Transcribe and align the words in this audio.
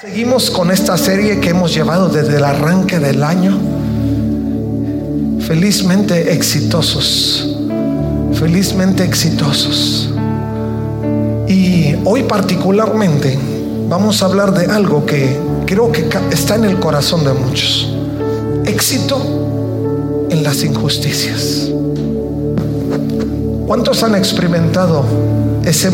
Seguimos 0.00 0.52
con 0.52 0.70
esta 0.70 0.96
serie 0.96 1.40
que 1.40 1.48
hemos 1.48 1.74
llevado 1.74 2.08
desde 2.08 2.36
el 2.36 2.44
arranque 2.44 3.00
del 3.00 3.20
año. 3.24 3.58
Felizmente 5.40 6.32
exitosos. 6.34 7.58
Felizmente 8.34 9.02
exitosos. 9.02 10.08
Y 11.48 11.96
hoy 12.04 12.22
particularmente 12.22 13.36
vamos 13.88 14.22
a 14.22 14.26
hablar 14.26 14.54
de 14.54 14.66
algo 14.66 15.04
que 15.04 15.36
creo 15.66 15.90
que 15.90 16.08
está 16.30 16.54
en 16.54 16.66
el 16.66 16.78
corazón 16.78 17.24
de 17.24 17.32
muchos. 17.32 17.92
Éxito 18.66 20.28
en 20.30 20.44
las 20.44 20.62
injusticias. 20.62 21.70
¿Cuántos 23.66 24.04
han 24.04 24.14
experimentado 24.14 25.04
ese 25.64 25.90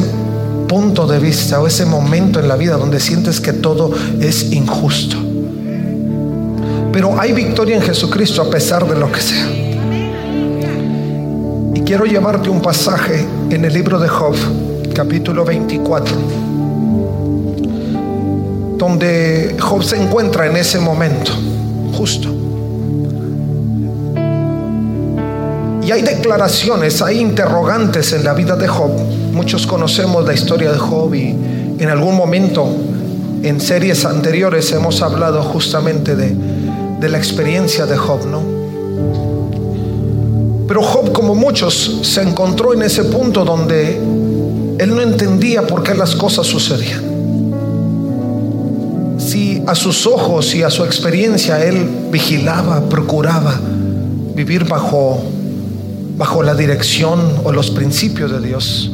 punto 0.66 1.06
de 1.06 1.18
vista 1.18 1.60
o 1.60 1.66
ese 1.66 1.86
momento 1.86 2.40
en 2.40 2.48
la 2.48 2.56
vida 2.56 2.76
donde 2.76 3.00
sientes 3.00 3.40
que 3.40 3.52
todo 3.52 3.92
es 4.20 4.52
injusto. 4.52 5.16
Pero 6.92 7.18
hay 7.20 7.32
victoria 7.32 7.76
en 7.76 7.82
Jesucristo 7.82 8.42
a 8.42 8.50
pesar 8.50 8.86
de 8.86 8.98
lo 8.98 9.10
que 9.10 9.20
sea. 9.20 9.48
Y 11.74 11.80
quiero 11.80 12.04
llevarte 12.04 12.50
un 12.50 12.62
pasaje 12.62 13.26
en 13.50 13.64
el 13.64 13.72
libro 13.72 13.98
de 13.98 14.08
Job, 14.08 14.34
capítulo 14.94 15.44
24, 15.44 16.16
donde 18.78 19.56
Job 19.58 19.82
se 19.82 20.00
encuentra 20.00 20.46
en 20.46 20.56
ese 20.56 20.78
momento, 20.78 21.32
justo. 21.92 22.53
Y 25.84 25.92
hay 25.92 26.02
declaraciones, 26.02 27.02
hay 27.02 27.20
interrogantes 27.20 28.12
en 28.12 28.24
la 28.24 28.32
vida 28.32 28.56
de 28.56 28.66
Job 28.66 28.90
Muchos 29.34 29.66
conocemos 29.66 30.24
la 30.24 30.32
historia 30.32 30.70
de 30.70 30.78
Job 30.78 31.12
y 31.12 31.36
en 31.80 31.88
algún 31.88 32.14
momento 32.14 32.68
en 33.42 33.60
series 33.60 34.04
anteriores 34.04 34.70
hemos 34.70 35.02
hablado 35.02 35.42
justamente 35.42 36.14
de, 36.14 36.36
de 37.00 37.08
la 37.08 37.18
experiencia 37.18 37.84
de 37.84 37.96
Job, 37.96 38.24
¿no? 38.26 38.40
Pero 40.68 40.82
Job, 40.82 41.10
como 41.10 41.34
muchos, 41.34 41.98
se 42.02 42.22
encontró 42.22 42.74
en 42.74 42.82
ese 42.82 43.02
punto 43.02 43.44
donde 43.44 43.96
él 44.78 44.94
no 44.94 45.02
entendía 45.02 45.66
por 45.66 45.82
qué 45.82 45.94
las 45.94 46.14
cosas 46.14 46.46
sucedían. 46.46 47.02
Si 49.18 49.64
a 49.66 49.74
sus 49.74 50.06
ojos 50.06 50.54
y 50.54 50.62
a 50.62 50.70
su 50.70 50.84
experiencia 50.84 51.64
él 51.64 51.88
vigilaba, 52.12 52.88
procuraba 52.88 53.58
vivir 54.36 54.64
bajo, 54.64 55.24
bajo 56.16 56.42
la 56.42 56.54
dirección 56.54 57.40
o 57.44 57.52
los 57.52 57.70
principios 57.70 58.30
de 58.30 58.40
Dios, 58.40 58.90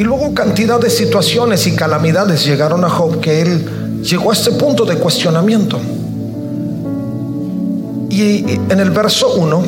y 0.00 0.02
luego 0.02 0.32
cantidad 0.32 0.80
de 0.80 0.88
situaciones 0.88 1.66
y 1.66 1.76
calamidades 1.76 2.46
llegaron 2.46 2.86
a 2.86 2.88
Job 2.88 3.20
que 3.20 3.42
él 3.42 4.00
llegó 4.02 4.30
a 4.30 4.32
este 4.32 4.52
punto 4.52 4.86
de 4.86 4.96
cuestionamiento. 4.96 5.78
Y 8.08 8.44
en 8.70 8.80
el 8.80 8.92
verso 8.92 9.34
1, 9.34 9.62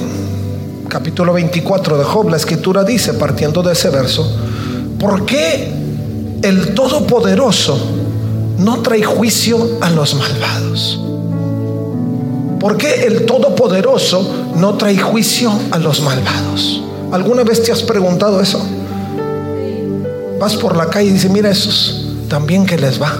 capítulo 0.89 1.34
24 1.34 1.99
de 1.99 2.05
Job, 2.05 2.31
la 2.31 2.39
escritura 2.39 2.83
dice, 2.83 3.12
partiendo 3.12 3.62
de 3.62 3.75
ese 3.75 3.91
verso, 3.91 4.27
¿por 4.99 5.27
qué 5.27 5.71
el 6.41 6.72
Todopoderoso 6.72 7.78
no 8.56 8.81
trae 8.81 9.03
juicio 9.03 9.78
a 9.83 9.91
los 9.91 10.15
malvados? 10.15 11.02
¿Por 12.62 12.78
qué 12.78 13.05
el 13.06 13.27
Todopoderoso 13.27 14.53
no 14.55 14.75
trae 14.75 14.97
juicio 14.97 15.53
a 15.73 15.78
los 15.78 16.00
malvados? 16.00 16.81
¿Alguna 17.11 17.43
vez 17.43 17.62
te 17.65 17.73
has 17.73 17.83
preguntado 17.83 18.41
eso? 18.41 18.65
vas 20.43 20.56
por 20.56 20.77
la 20.77 20.87
calle 20.87 21.09
y 21.09 21.12
dices, 21.12 21.31
mira 21.31 21.51
esos, 21.51 22.05
también 22.28 22.67
que 22.67 22.77
les 22.77 23.01
va. 23.01 23.17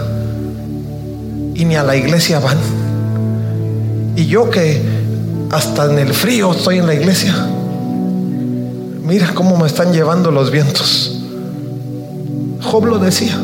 Y 1.55 1.65
ni 1.65 1.77
a 1.77 1.85
la 1.85 1.97
iglesia 1.97 2.41
van. 2.41 2.59
Y 4.17 4.27
yo 4.27 4.51
que 4.51 4.81
hasta 5.51 5.85
en 5.85 6.01
el 6.01 6.13
frío 6.15 6.51
estoy 6.51 6.79
en 6.79 6.87
la 6.87 6.95
iglesia. 6.95 7.35
Mira 9.05 9.35
cómo 9.35 9.57
me 9.57 9.69
están 9.69 9.93
llevando 9.93 10.33
los 10.33 10.51
vientos. 10.51 11.21
Job 12.61 12.87
lo 12.87 12.99
decía, 12.99 13.37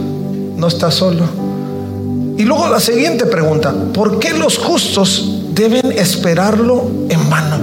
no 0.57 0.67
está 0.67 0.91
solo. 0.91 1.25
Y 2.37 2.45
luego 2.45 2.69
la 2.69 2.81
siguiente 2.81 3.27
pregunta, 3.27 3.73
¿por 3.95 4.19
qué 4.19 4.33
los 4.33 4.59
justos 4.59 5.38
deben 5.59 5.91
esperarlo 5.91 6.89
en 7.09 7.29
vano? 7.29 7.59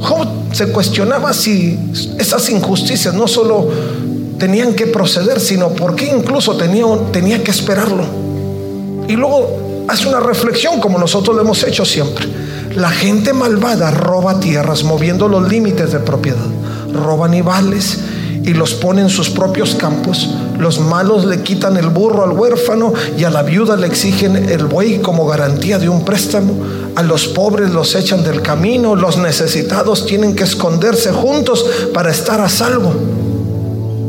Job 0.00 0.28
se 0.52 0.68
cuestionaba 0.68 1.32
si 1.32 1.78
esas 2.18 2.48
injusticias 2.50 3.12
no 3.12 3.26
solo 3.26 3.68
tenían 4.38 4.74
que 4.74 4.86
proceder, 4.86 5.40
sino 5.40 5.70
porque 5.70 6.06
incluso 6.06 6.56
tenía, 6.56 7.42
que 7.42 7.50
esperarlo. 7.50 8.04
Y 9.08 9.16
luego 9.16 9.84
hace 9.88 10.08
una 10.08 10.20
reflexión 10.20 10.80
como 10.80 10.98
nosotros 10.98 11.34
lo 11.34 11.42
hemos 11.42 11.64
hecho 11.64 11.84
siempre. 11.84 12.26
La 12.74 12.90
gente 12.90 13.32
malvada 13.32 13.90
roba 13.90 14.38
tierras 14.38 14.84
moviendo 14.84 15.28
los 15.28 15.48
límites 15.48 15.92
de 15.92 15.98
propiedad. 15.98 16.46
Roban 16.92 17.34
y 17.34 17.42
vales 17.42 17.98
y 18.44 18.54
los 18.54 18.74
pone 18.74 19.02
en 19.02 19.08
sus 19.08 19.30
propios 19.30 19.74
campos. 19.74 20.28
Los 20.58 20.80
malos 20.80 21.24
le 21.24 21.42
quitan 21.42 21.76
el 21.76 21.88
burro 21.88 22.24
al 22.24 22.32
huérfano 22.32 22.92
y 23.16 23.24
a 23.24 23.30
la 23.30 23.42
viuda 23.42 23.76
le 23.76 23.86
exigen 23.86 24.48
el 24.48 24.66
buey 24.66 24.98
como 24.98 25.26
garantía 25.26 25.78
de 25.78 25.88
un 25.88 26.04
préstamo. 26.04 26.54
A 26.94 27.02
los 27.02 27.26
pobres 27.28 27.70
los 27.70 27.94
echan 27.94 28.24
del 28.24 28.42
camino. 28.42 28.96
Los 28.96 29.18
necesitados 29.18 30.06
tienen 30.06 30.34
que 30.34 30.44
esconderse 30.44 31.12
juntos 31.12 31.64
para 31.92 32.10
estar 32.10 32.40
a 32.40 32.48
salvo. 32.48 32.94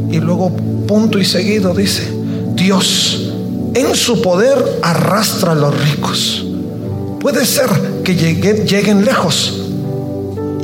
Y 0.09 0.19
luego, 0.19 0.52
punto 0.88 1.19
y 1.19 1.25
seguido, 1.25 1.74
dice, 1.74 2.07
Dios 2.56 3.28
en 3.74 3.96
su 3.96 4.22
poder 4.22 4.80
arrastra 4.81 5.52
a 5.52 5.56
los 5.56 5.78
ricos. 5.90 6.46
Puede 7.19 7.46
ser 7.46 7.69
que 8.03 8.16
lleguen, 8.16 8.66
lleguen 8.66 9.06
lejos. 9.06 9.56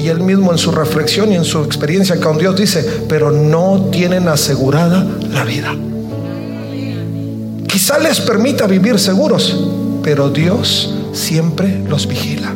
Y 0.04 0.10
él 0.10 0.20
mismo 0.20 0.52
en 0.52 0.58
su 0.58 0.72
reflexión 0.72 1.32
y 1.32 1.36
en 1.36 1.46
su 1.46 1.64
experiencia 1.64 2.20
con 2.20 2.38
Dios 2.38 2.58
dice, 2.58 3.06
pero 3.08 3.32
no 3.32 3.86
tienen 3.90 4.28
asegurada 4.28 5.08
la 5.32 5.46
vida. 5.46 5.74
Quizá 7.68 7.98
les 8.00 8.20
permita 8.20 8.68
vivir 8.68 9.00
seguros, 9.00 9.64
pero 10.04 10.30
Dios 10.30 10.94
siempre 11.14 11.82
los 11.88 12.06
vigila. 12.06 12.54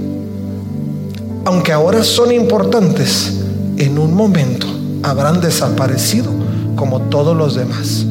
Aunque 1.45 1.71
ahora 1.71 2.03
son 2.03 2.33
importantes, 2.33 3.37
en 3.77 3.97
un 3.97 4.13
momento 4.13 4.67
habrán 5.03 5.39
desaparecido 5.39 6.29
como 6.75 7.03
todos 7.03 7.37
los 7.37 7.55
demás, 7.55 8.05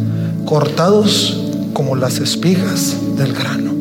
cortados 0.46 1.42
como 1.74 1.94
las 1.94 2.20
espigas 2.20 2.96
del 3.18 3.34
grano. 3.34 3.72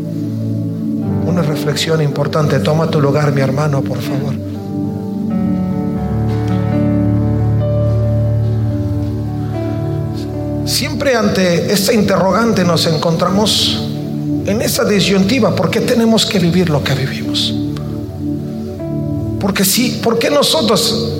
Una 1.26 1.44
reflexión 1.44 2.02
importante. 2.02 2.60
Toma 2.60 2.90
tu 2.90 3.00
lugar, 3.00 3.32
mi 3.32 3.40
hermano, 3.40 3.82
por 3.82 4.02
favor. 4.02 4.55
Siempre 10.66 11.16
ante 11.16 11.72
esta 11.72 11.94
interrogante 11.94 12.64
nos 12.64 12.86
encontramos 12.88 13.84
en 14.46 14.62
esa 14.62 14.84
disyuntiva. 14.84 15.56
¿Por 15.56 15.70
qué 15.70 15.82
tenemos 15.82 16.26
que 16.26 16.40
vivir 16.40 16.70
lo 16.70 16.84
que 16.84 16.96
vivimos? 16.96 17.54
Porque 19.40 19.64
sí, 19.64 20.00
¿por 20.04 20.18
qué 20.18 20.30
nosotros 20.30 21.12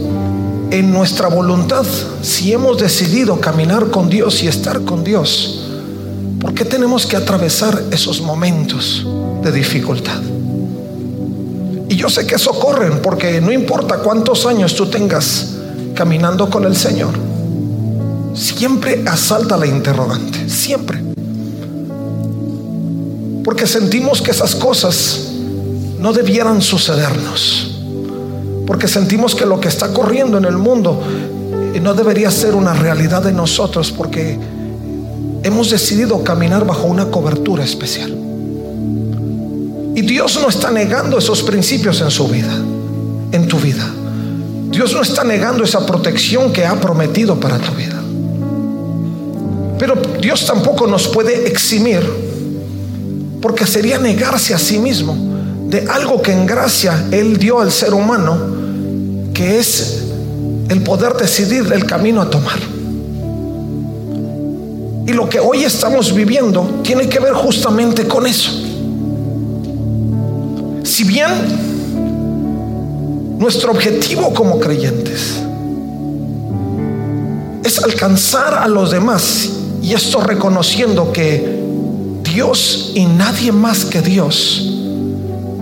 en 0.72 0.92
nuestra 0.92 1.28
voluntad, 1.28 1.86
si 2.22 2.52
hemos 2.52 2.78
decidido 2.78 3.40
caminar 3.40 3.92
con 3.92 4.10
Dios 4.10 4.44
y 4.44 4.48
estar 4.48 4.82
con 4.82 5.04
Dios, 5.04 5.62
¿por 6.42 6.54
qué 6.54 6.66
tenemos 6.66 7.06
que 7.06 7.16
atravesar 7.16 7.84
esos 7.92 8.22
momentos 8.22 9.06
de 9.44 9.52
dificultad? 9.52 10.22
Y 11.88 11.96
yo 11.96 12.10
sé 12.10 12.26
que 12.26 12.36
eso 12.36 12.50
ocurren 12.50 13.00
porque 13.02 13.40
no 13.42 13.52
importa 13.52 14.00
cuántos 14.00 14.46
años 14.46 14.76
tú 14.76 14.88
tengas 14.88 15.54
caminando 15.94 16.50
con 16.50 16.66
el 16.66 16.76
Señor, 16.76 17.14
siempre 18.36 19.04
asalta 19.08 19.58
la 19.58 19.66
interrogante, 19.66 20.50
siempre. 20.50 21.02
Porque 23.44 23.66
sentimos 23.66 24.22
que 24.22 24.32
esas 24.32 24.56
cosas 24.56 25.30
no 26.00 26.14
debieran 26.14 26.62
sucedernos 26.62 27.76
porque 28.66 28.88
sentimos 28.88 29.36
que 29.36 29.46
lo 29.46 29.60
que 29.60 29.68
está 29.68 29.94
corriendo 29.94 30.38
en 30.38 30.46
el 30.46 30.58
mundo 30.58 31.02
eh, 31.74 31.80
no 31.80 31.94
debería 31.94 32.32
ser 32.32 32.56
una 32.56 32.74
realidad 32.74 33.22
de 33.22 33.32
nosotros 33.32 33.92
porque 33.92 34.38
hemos 35.44 35.70
decidido 35.70 36.24
caminar 36.24 36.66
bajo 36.66 36.86
una 36.86 37.12
cobertura 37.12 37.64
especial. 37.64 38.16
Y 39.96 40.02
Dios 40.02 40.40
no 40.42 40.50
está 40.50 40.72
negando 40.72 41.18
esos 41.18 41.44
principios 41.44 42.02
en 42.02 42.12
su 42.12 42.28
vida, 42.28 42.54
en 43.32 43.48
tu 43.48 43.58
vida. 43.58 43.88
Dios 44.72 44.94
no 44.94 45.02
está 45.02 45.24
negando 45.24 45.64
esa 45.64 45.86
protección 45.86 46.52
que 46.52 46.66
ha 46.66 46.80
prometido 46.82 47.40
para 47.40 47.60
tu 47.60 47.72
vida. 47.74 47.95
Pero 49.78 49.96
Dios 50.22 50.46
tampoco 50.46 50.88
nos 50.88 51.08
puede 51.08 51.48
eximir, 51.48 52.02
porque 53.42 53.66
sería 53.68 53.98
negarse 53.98 54.54
a 54.54 54.60
sí 54.60 54.80
mismo 54.80 55.16
de 55.68 55.88
algo 55.90 56.22
que 56.22 56.32
en 56.32 56.46
gracia 56.46 57.08
Él 57.12 57.38
dio 57.38 57.60
al 57.60 57.72
ser 57.72 57.94
humano, 57.94 58.38
que 59.34 59.60
es 59.60 60.04
el 60.70 60.82
poder 60.82 61.14
decidir 61.14 61.72
el 61.74 61.86
camino 61.86 62.22
a 62.22 62.30
tomar. 62.30 62.60
Y 65.08 65.14
lo 65.14 65.30
que 65.30 65.40
hoy 65.40 65.64
estamos 65.64 66.14
viviendo 66.14 66.80
tiene 66.84 67.08
que 67.08 67.20
ver 67.20 67.34
justamente 67.34 68.08
con 68.08 68.26
eso. 68.26 68.52
Si 70.84 71.04
bien 71.04 71.30
nuestro 73.38 73.72
objetivo 73.72 74.34
como 74.34 74.60
creyentes 74.60 75.36
es 77.64 77.84
alcanzar 77.84 78.54
a 78.56 78.68
los 78.68 78.92
demás 78.92 79.50
y 79.86 79.94
esto 79.94 80.20
reconociendo 80.20 81.12
que 81.12 81.64
Dios 82.24 82.92
y 82.96 83.06
nadie 83.06 83.52
más 83.52 83.86
que 83.86 84.02
Dios 84.02 84.68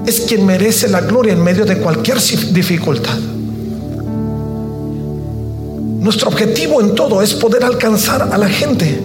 es 0.05 0.21
quien 0.21 0.45
merece 0.45 0.87
la 0.87 1.01
gloria 1.01 1.33
en 1.33 1.43
medio 1.43 1.65
de 1.65 1.77
cualquier 1.79 2.21
dificultad. 2.53 3.17
Nuestro 5.99 6.29
objetivo 6.29 6.79
en 6.79 6.95
todo 6.95 7.21
es 7.21 7.33
poder 7.33 7.65
alcanzar 7.65 8.21
a 8.31 8.37
la 8.37 8.47
gente 8.47 9.03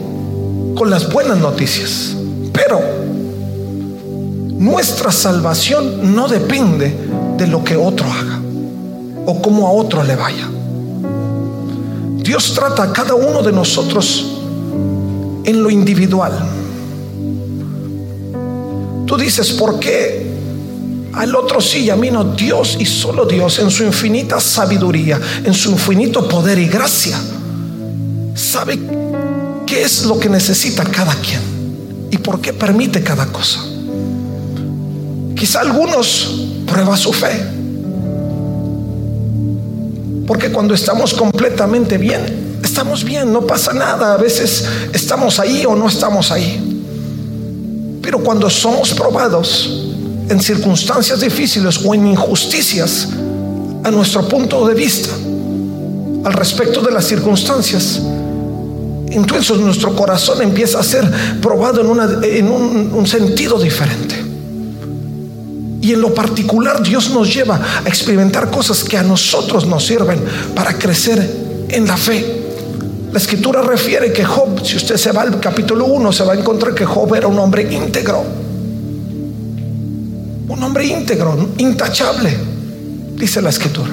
con 0.76 0.88
las 0.88 1.12
buenas 1.12 1.38
noticias. 1.38 2.14
Pero 2.52 2.80
nuestra 4.56 5.10
salvación 5.10 6.14
no 6.14 6.28
depende 6.28 6.94
de 7.36 7.46
lo 7.48 7.64
que 7.64 7.74
otro 7.74 8.06
haga 8.06 8.40
o 9.26 9.42
cómo 9.42 9.66
a 9.66 9.72
otro 9.72 10.04
le 10.04 10.14
vaya. 10.14 10.48
Dios 12.18 12.54
trata 12.54 12.84
a 12.84 12.92
cada 12.92 13.16
uno 13.16 13.42
de 13.42 13.50
nosotros 13.50 14.37
en 15.48 15.62
lo 15.62 15.70
individual. 15.70 16.32
Tú 19.06 19.16
dices, 19.16 19.52
¿por 19.52 19.80
qué 19.80 20.26
al 21.14 21.34
otro 21.34 21.60
sí 21.60 21.84
y 21.84 21.90
a 21.90 21.96
mí 21.96 22.10
no? 22.10 22.22
Dios 22.22 22.76
y 22.78 22.84
solo 22.84 23.24
Dios 23.24 23.58
en 23.58 23.70
su 23.70 23.82
infinita 23.82 24.38
sabiduría, 24.40 25.18
en 25.42 25.54
su 25.54 25.70
infinito 25.70 26.28
poder 26.28 26.58
y 26.58 26.68
gracia, 26.68 27.18
sabe 28.34 28.78
qué 29.66 29.82
es 29.82 30.04
lo 30.04 30.18
que 30.20 30.28
necesita 30.28 30.84
cada 30.84 31.14
quien 31.14 31.40
y 32.10 32.18
por 32.18 32.42
qué 32.42 32.52
permite 32.52 33.02
cada 33.02 33.26
cosa. 33.26 33.60
Quizá 35.34 35.60
algunos 35.60 36.42
prueba 36.66 36.94
su 36.96 37.12
fe. 37.14 37.42
Porque 40.26 40.52
cuando 40.52 40.74
estamos 40.74 41.14
completamente 41.14 41.96
bien, 41.96 42.47
estamos 42.62 43.04
bien, 43.04 43.32
no 43.32 43.46
pasa 43.46 43.72
nada. 43.72 44.14
A 44.14 44.16
veces 44.16 44.64
estamos 44.92 45.38
ahí 45.38 45.64
o 45.66 45.74
no 45.74 45.88
estamos 45.88 46.30
ahí. 46.30 46.78
Pero 48.02 48.22
cuando 48.22 48.48
somos 48.48 48.94
probados 48.94 49.84
en 50.28 50.40
circunstancias 50.40 51.20
difíciles 51.20 51.80
o 51.84 51.94
en 51.94 52.06
injusticias, 52.06 53.08
a 53.84 53.90
nuestro 53.90 54.26
punto 54.28 54.66
de 54.66 54.74
vista, 54.74 55.10
al 56.24 56.32
respecto 56.32 56.80
de 56.80 56.90
las 56.90 57.06
circunstancias, 57.06 58.00
entonces 59.10 59.56
nuestro 59.58 59.94
corazón 59.94 60.42
empieza 60.42 60.80
a 60.80 60.82
ser 60.82 61.10
probado 61.40 61.80
en, 62.22 62.50
un 62.50 63.06
sentido 63.06 63.58
diferente. 63.58 64.28
Y 65.80 65.92
en 65.92 66.00
lo 66.00 66.12
particular 66.12 66.82
Dios 66.82 67.10
nos 67.10 67.32
lleva 67.32 67.60
a 67.84 67.88
experimentar 67.88 68.50
cosas 68.50 68.84
que 68.84 68.98
a 68.98 69.02
nosotros 69.02 69.66
nos 69.66 69.86
sirven 69.86 70.20
para 70.54 70.74
crecer 70.74 71.66
en 71.68 71.86
la 71.86 71.96
fe. 71.96 72.47
La 73.12 73.18
escritura 73.18 73.62
refiere 73.62 74.12
que 74.12 74.22
Job, 74.22 74.64
si 74.64 74.76
usted 74.76 74.96
se 74.96 75.12
va 75.12 75.22
al 75.22 75.40
capítulo 75.40 75.86
1, 75.86 76.12
se 76.12 76.24
va 76.24 76.34
a 76.34 76.36
encontrar 76.36 76.74
que 76.74 76.84
Job 76.84 77.14
era 77.14 77.26
un 77.26 77.38
hombre 77.38 77.62
íntegro. 77.72 78.22
Un 80.48 80.62
hombre 80.62 80.86
íntegro, 80.86 81.50
intachable, 81.56 82.36
dice 83.16 83.40
la 83.40 83.48
escritura. 83.48 83.90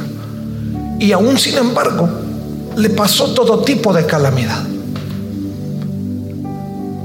Y 1.00 1.14
aún 1.14 1.38
sin 1.38 1.58
embargo, 1.58 2.10
le 2.76 2.90
pasó 2.90 3.34
todo 3.34 3.60
tipo 3.60 3.94
de 3.94 4.06
calamidad. 4.06 4.64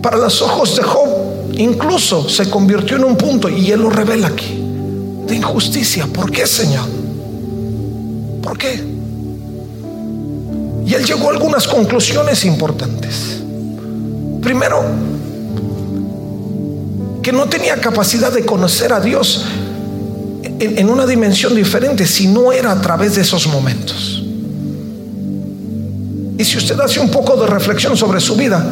Para 0.02 0.16
los 0.16 0.42
ojos 0.42 0.74
de 0.76 0.82
Job, 0.82 1.08
incluso 1.56 2.28
se 2.28 2.50
convirtió 2.50 2.96
en 2.96 3.04
un 3.04 3.16
punto, 3.16 3.48
y 3.48 3.70
él 3.70 3.82
lo 3.82 3.90
revela 3.90 4.28
aquí, 4.28 4.60
de 5.26 5.36
injusticia. 5.36 6.08
¿Por 6.12 6.32
qué, 6.32 6.46
Señor? 6.46 6.86
¿Por 8.42 8.58
qué? 8.58 8.99
Y 10.86 10.94
él 10.94 11.04
llegó 11.04 11.28
a 11.28 11.32
algunas 11.32 11.66
conclusiones 11.68 12.44
importantes. 12.44 13.40
Primero, 14.40 14.82
que 17.22 17.32
no 17.32 17.46
tenía 17.46 17.76
capacidad 17.80 18.32
de 18.32 18.44
conocer 18.44 18.92
a 18.92 19.00
Dios 19.00 19.44
en, 20.42 20.88
una 20.88 21.06
dimensión 21.06 21.54
diferente 21.54 22.06
si 22.06 22.26
no 22.26 22.52
era 22.52 22.72
a 22.72 22.80
través 22.80 23.14
de 23.14 23.22
esos 23.22 23.46
momentos. 23.46 24.22
Y 26.38 26.44
si 26.44 26.56
usted 26.56 26.78
hace 26.80 27.00
un 27.00 27.10
poco 27.10 27.36
de 27.36 27.46
reflexión 27.46 27.96
sobre 27.96 28.20
su 28.20 28.34
vida, 28.34 28.64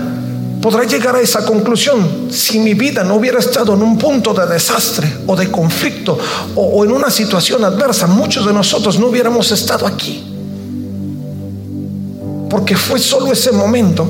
podrá 0.63 0.85
llegar 0.85 1.17
a 1.17 1.21
esa 1.21 1.45
conclusión. 1.45 2.29
Si 2.31 2.59
mi 2.59 2.75
vida 2.75 3.05
no 3.05 3.17
hubiera 3.17 3.39
estado 3.39 3.75
en 3.75 3.83
un 3.83 3.99
punto 3.99 4.33
de 4.33 4.47
desastre 4.47 5.11
o 5.27 5.37
de 5.37 5.51
conflicto 5.51 6.19
o, 6.55 6.63
o 6.63 6.85
en 6.85 6.93
una 6.93 7.11
situación 7.11 7.65
adversa, 7.65 8.07
muchos 8.07 8.47
de 8.47 8.53
nosotros 8.53 8.99
no 8.99 9.09
hubiéramos 9.09 9.51
estado 9.51 9.87
aquí. 9.87 10.28
Porque 12.49 12.77
fue 12.77 12.99
solo 12.99 13.33
ese 13.33 13.53
momento 13.53 14.09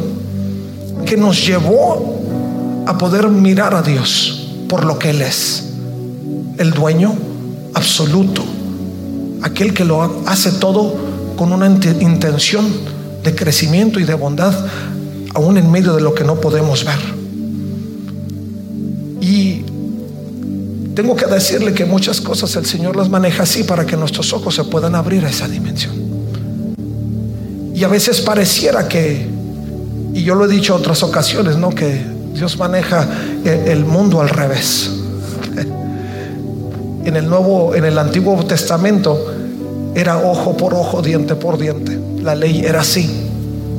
que 1.05 1.17
nos 1.17 1.45
llevó 1.47 2.85
a 2.87 2.97
poder 2.97 3.29
mirar 3.29 3.75
a 3.75 3.83
Dios 3.83 4.49
por 4.69 4.85
lo 4.85 4.99
que 4.99 5.11
Él 5.11 5.23
es. 5.23 5.65
El 6.59 6.73
dueño 6.73 7.15
absoluto. 7.75 8.45
Aquel 9.43 9.73
que 9.73 9.85
lo 9.85 10.23
hace 10.27 10.53
todo 10.53 10.95
con 11.37 11.53
una 11.53 11.67
intención 11.67 12.67
de 13.23 13.35
crecimiento 13.35 14.01
y 14.01 14.05
de 14.05 14.15
bondad, 14.15 14.55
aún 15.35 15.57
en 15.57 15.71
medio 15.71 15.95
de 15.95 16.01
lo 16.01 16.15
que 16.15 16.25
no 16.25 16.41
podemos 16.41 16.85
ver. 16.85 16.99
Y 19.21 19.63
tengo 20.95 21.15
que 21.15 21.27
decirle 21.27 21.75
que 21.75 21.85
muchas 21.85 22.21
cosas 22.21 22.57
el 22.57 22.67
Señor 22.67 22.97
las 22.97 23.09
maneja 23.09 23.45
así 23.45 23.63
para 23.63 23.87
que 23.87 23.97
nuestros 23.97 24.33
ojos 24.33 24.55
se 24.55 24.65
puedan 24.65 24.95
abrir 24.95 25.25
a 25.25 25.31
esa 25.31 25.47
dimensión. 25.47 26.08
Y 27.79 27.85
a 27.85 27.89
veces 27.89 28.21
pareciera 28.21 28.89
que, 28.89 29.25
y 30.13 30.25
yo 30.25 30.35
lo 30.35 30.47
he 30.47 30.49
dicho 30.49 30.75
otras 30.75 31.05
ocasiones, 31.05 31.57
¿no? 31.57 31.71
Que 31.71 32.05
Dios 32.35 32.59
maneja 32.59 33.07
el 33.45 33.85
mundo 33.85 34.21
al 34.21 34.29
revés. 34.29 34.91
En 37.05 37.17
el 37.17 37.27
nuevo, 37.27 37.75
en 37.75 37.87
el 37.87 37.97
Antiguo 37.97 38.45
Testamento 38.45 39.33
era 39.95 40.19
ojo 40.19 40.57
por 40.59 40.75
ojo, 40.75 41.01
diente 41.01 41.37
por 41.37 41.57
diente. 41.57 41.99
La 42.21 42.35
ley 42.35 42.65
era 42.67 42.81
así. 42.81 43.09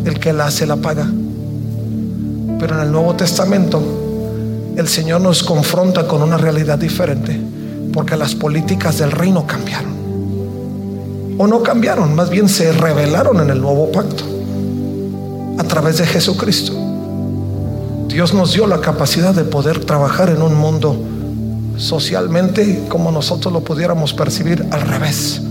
El 0.04 0.20
que 0.20 0.34
la 0.34 0.48
hace 0.48 0.66
la 0.66 0.78
paga. 0.78 1.06
Pero 2.58 2.76
en 2.76 2.82
el 2.82 2.92
Nuevo 2.92 3.14
Testamento 3.16 3.84
el 4.76 4.88
Señor 4.88 5.22
nos 5.22 5.44
confronta 5.44 6.08
con 6.08 6.24
una 6.24 6.38
realidad 6.38 6.80
diferente, 6.80 7.40
porque 7.94 8.18
las 8.18 8.34
políticas 8.34 8.98
del 8.98 9.12
reino 9.12 9.46
cambiaron 9.46 9.99
o 11.42 11.48
no 11.48 11.64
cambiaron, 11.64 12.14
más 12.16 12.30
bien 12.30 12.50
se 12.50 12.74
revelaron 12.74 13.40
en 13.40 13.50
el 13.50 13.62
nuevo 13.62 13.90
pacto 13.94 14.26
a 15.58 15.64
través 15.64 15.98
de 15.98 16.06
Jesucristo. 16.06 16.74
Dios 18.10 18.34
nos 18.34 18.52
dio 18.52 18.68
la 18.68 18.82
capacidad 18.82 19.34
de 19.34 19.46
poder 19.46 19.86
trabajar 19.86 20.30
en 20.30 20.42
un 20.42 20.54
mundo 20.54 20.98
socialmente 21.78 22.84
como 22.90 23.10
nosotros 23.10 23.54
lo 23.54 23.62
pudiéramos 23.62 24.14
percibir 24.14 24.66
al 24.70 24.82
revés. 24.82 25.42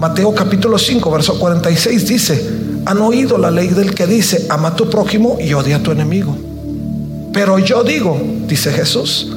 Mateo 0.00 0.34
capítulo 0.34 0.78
5, 0.78 1.08
verso 1.12 1.38
46 1.38 2.08
dice, 2.08 2.50
han 2.86 2.98
oído 2.98 3.38
la 3.38 3.52
ley 3.52 3.68
del 3.68 3.94
que 3.94 4.08
dice, 4.08 4.46
ama 4.48 4.68
a 4.70 4.74
tu 4.74 4.90
prójimo 4.90 5.36
y 5.40 5.54
odia 5.54 5.76
a 5.76 5.82
tu 5.84 5.92
enemigo. 5.92 6.36
Pero 7.32 7.60
yo 7.60 7.84
digo, 7.84 8.20
dice 8.48 8.72
Jesús, 8.72 9.30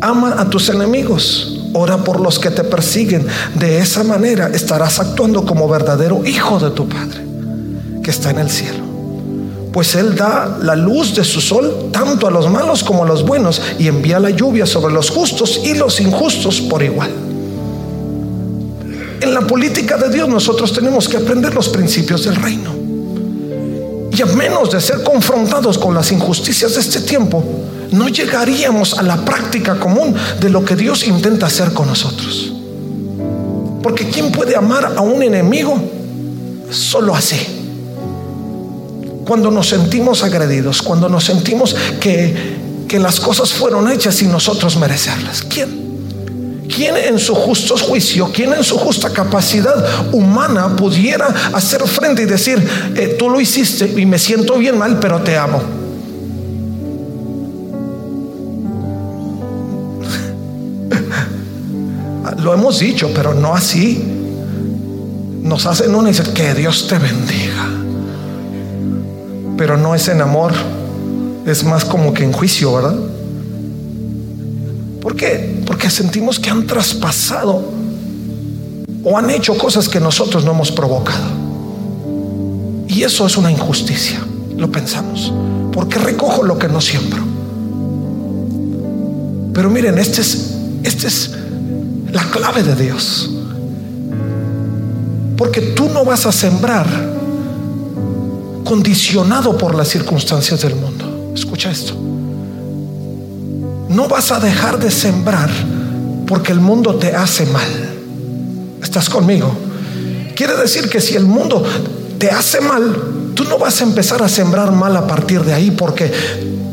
ama 0.00 0.40
a 0.40 0.48
tus 0.48 0.70
enemigos, 0.70 1.55
ora 1.76 1.98
por 1.98 2.20
los 2.20 2.38
que 2.38 2.50
te 2.50 2.64
persiguen. 2.64 3.26
De 3.54 3.78
esa 3.78 4.02
manera 4.02 4.48
estarás 4.52 4.98
actuando 4.98 5.44
como 5.44 5.68
verdadero 5.68 6.24
hijo 6.24 6.58
de 6.58 6.70
tu 6.70 6.88
Padre, 6.88 7.24
que 8.02 8.10
está 8.10 8.30
en 8.30 8.38
el 8.38 8.50
cielo. 8.50 8.84
Pues 9.72 9.94
Él 9.94 10.16
da 10.16 10.58
la 10.62 10.74
luz 10.74 11.14
de 11.14 11.22
su 11.22 11.40
sol 11.40 11.90
tanto 11.92 12.26
a 12.26 12.30
los 12.30 12.50
malos 12.50 12.82
como 12.82 13.04
a 13.04 13.06
los 13.06 13.24
buenos 13.24 13.60
y 13.78 13.88
envía 13.88 14.18
la 14.18 14.30
lluvia 14.30 14.64
sobre 14.64 14.94
los 14.94 15.10
justos 15.10 15.60
y 15.64 15.74
los 15.74 16.00
injustos 16.00 16.62
por 16.62 16.82
igual. 16.82 17.10
En 19.20 19.34
la 19.34 19.40
política 19.42 19.96
de 19.96 20.08
Dios 20.10 20.28
nosotros 20.28 20.72
tenemos 20.72 21.08
que 21.08 21.16
aprender 21.16 21.54
los 21.54 21.68
principios 21.68 22.24
del 22.24 22.36
reino. 22.36 22.75
Y 24.16 24.22
a 24.22 24.26
menos 24.26 24.70
de 24.70 24.80
ser 24.80 25.02
confrontados 25.02 25.78
con 25.78 25.94
las 25.94 26.10
injusticias 26.12 26.74
de 26.74 26.80
este 26.80 27.00
tiempo, 27.00 27.44
no 27.90 28.08
llegaríamos 28.08 28.94
a 28.98 29.02
la 29.02 29.24
práctica 29.24 29.78
común 29.78 30.14
de 30.40 30.48
lo 30.48 30.64
que 30.64 30.76
Dios 30.76 31.06
intenta 31.06 31.46
hacer 31.46 31.72
con 31.72 31.88
nosotros. 31.88 32.52
Porque 33.82 34.08
¿quién 34.08 34.32
puede 34.32 34.56
amar 34.56 34.94
a 34.96 35.00
un 35.00 35.22
enemigo? 35.22 35.80
Solo 36.70 37.14
así. 37.14 37.36
Cuando 39.26 39.50
nos 39.50 39.68
sentimos 39.68 40.22
agredidos, 40.22 40.82
cuando 40.82 41.08
nos 41.08 41.24
sentimos 41.24 41.74
que, 42.00 42.56
que 42.88 42.98
las 42.98 43.20
cosas 43.20 43.52
fueron 43.52 43.90
hechas 43.90 44.14
sin 44.14 44.32
nosotros 44.32 44.76
merecerlas. 44.76 45.42
¿Quién? 45.42 45.85
¿Quién 46.76 46.96
en 46.98 47.18
su 47.18 47.34
justo 47.34 47.74
juicio, 47.78 48.30
quién 48.30 48.52
en 48.52 48.62
su 48.62 48.76
justa 48.76 49.08
capacidad 49.08 50.12
humana 50.12 50.76
pudiera 50.76 51.28
hacer 51.54 51.80
frente 51.88 52.20
y 52.20 52.26
decir, 52.26 52.62
eh, 52.94 53.16
tú 53.18 53.30
lo 53.30 53.40
hiciste 53.40 53.94
y 53.96 54.04
me 54.04 54.18
siento 54.18 54.58
bien 54.58 54.76
mal, 54.76 55.00
pero 55.00 55.22
te 55.22 55.38
amo? 55.38 55.58
lo 62.42 62.52
hemos 62.52 62.78
dicho, 62.78 63.10
pero 63.14 63.32
no 63.32 63.54
así. 63.54 64.04
Nos 65.40 65.64
hacen 65.64 65.94
una 65.94 66.10
y 66.10 66.12
dicen, 66.12 66.34
que 66.34 66.52
Dios 66.52 66.88
te 66.88 66.98
bendiga. 66.98 67.70
Pero 69.56 69.78
no 69.78 69.94
es 69.94 70.08
en 70.08 70.20
amor, 70.20 70.52
es 71.46 71.64
más 71.64 71.86
como 71.86 72.12
que 72.12 72.24
en 72.24 72.32
juicio, 72.32 72.74
¿verdad? 72.74 73.15
¿Por 75.06 75.14
qué? 75.14 75.62
Porque 75.64 75.88
sentimos 75.88 76.40
que 76.40 76.50
han 76.50 76.66
traspasado 76.66 77.62
o 79.04 79.16
han 79.16 79.30
hecho 79.30 79.56
cosas 79.56 79.88
que 79.88 80.00
nosotros 80.00 80.44
no 80.44 80.50
hemos 80.50 80.72
provocado. 80.72 81.28
Y 82.88 83.04
eso 83.04 83.24
es 83.24 83.36
una 83.36 83.52
injusticia, 83.52 84.18
lo 84.56 84.68
pensamos, 84.68 85.32
porque 85.72 86.00
recojo 86.00 86.42
lo 86.42 86.58
que 86.58 86.66
no 86.66 86.80
siembro. 86.80 87.22
Pero 89.54 89.70
miren, 89.70 89.96
este 89.98 90.22
es, 90.22 90.56
este 90.82 91.06
es 91.06 91.30
la 92.10 92.24
clave 92.24 92.64
de 92.64 92.74
Dios. 92.74 93.30
Porque 95.36 95.60
tú 95.60 95.88
no 95.88 96.04
vas 96.04 96.26
a 96.26 96.32
sembrar 96.32 96.84
condicionado 98.64 99.56
por 99.56 99.76
las 99.76 99.86
circunstancias 99.86 100.62
del 100.62 100.74
mundo. 100.74 101.30
Escucha 101.32 101.70
esto. 101.70 102.05
No 103.88 104.08
vas 104.08 104.32
a 104.32 104.40
dejar 104.40 104.78
de 104.78 104.90
sembrar 104.90 105.50
porque 106.26 106.52
el 106.52 106.60
mundo 106.60 106.96
te 106.96 107.14
hace 107.14 107.46
mal. 107.46 107.68
¿Estás 108.82 109.08
conmigo? 109.08 109.56
Quiere 110.34 110.56
decir 110.56 110.88
que 110.88 111.00
si 111.00 111.14
el 111.14 111.24
mundo 111.24 111.64
te 112.18 112.30
hace 112.30 112.60
mal, 112.60 113.32
tú 113.34 113.44
no 113.44 113.58
vas 113.58 113.80
a 113.80 113.84
empezar 113.84 114.22
a 114.22 114.28
sembrar 114.28 114.72
mal 114.72 114.96
a 114.96 115.06
partir 115.06 115.42
de 115.42 115.54
ahí 115.54 115.70
porque 115.70 116.12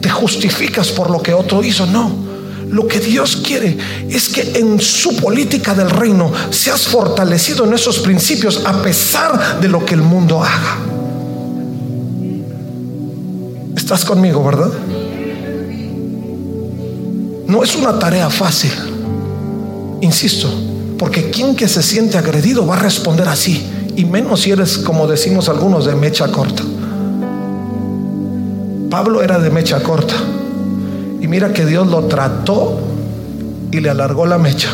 te 0.01 0.09
justificas 0.09 0.89
por 0.89 1.09
lo 1.09 1.21
que 1.21 1.33
otro 1.33 1.63
hizo. 1.63 1.85
No. 1.85 2.23
Lo 2.69 2.87
que 2.87 2.99
Dios 2.99 3.35
quiere 3.45 3.77
es 4.09 4.29
que 4.29 4.57
en 4.57 4.79
su 4.79 5.15
política 5.17 5.75
del 5.75 5.91
reino 5.91 6.31
seas 6.49 6.87
fortalecido 6.87 7.65
en 7.65 7.73
esos 7.73 7.99
principios 7.99 8.63
a 8.65 8.81
pesar 8.81 9.61
de 9.61 9.67
lo 9.67 9.85
que 9.85 9.93
el 9.93 10.01
mundo 10.01 10.43
haga. 10.43 10.79
¿Estás 13.75 14.03
conmigo, 14.03 14.43
verdad? 14.43 14.71
No 17.53 17.63
es 17.63 17.75
una 17.75 17.99
tarea 17.99 18.31
fácil, 18.31 18.71
insisto, 20.01 20.49
porque 20.97 21.29
quien 21.29 21.55
que 21.55 21.67
se 21.67 21.83
siente 21.83 22.17
agredido 22.17 22.65
va 22.65 22.77
a 22.77 22.79
responder 22.79 23.27
así, 23.27 23.63
y 23.95 24.05
menos 24.05 24.41
si 24.41 24.49
eres, 24.49 24.79
como 24.79 25.05
decimos 25.05 25.49
algunos, 25.49 25.85
de 25.85 25.93
mecha 25.93 26.29
corta. 26.29 26.63
Pablo 28.89 29.21
era 29.21 29.37
de 29.37 29.51
mecha 29.51 29.83
corta, 29.83 30.15
y 31.21 31.27
mira 31.27 31.53
que 31.53 31.63
Dios 31.67 31.85
lo 31.85 32.05
trató 32.05 32.79
y 33.69 33.81
le 33.81 33.91
alargó 33.91 34.25
la 34.25 34.39
mecha. 34.39 34.69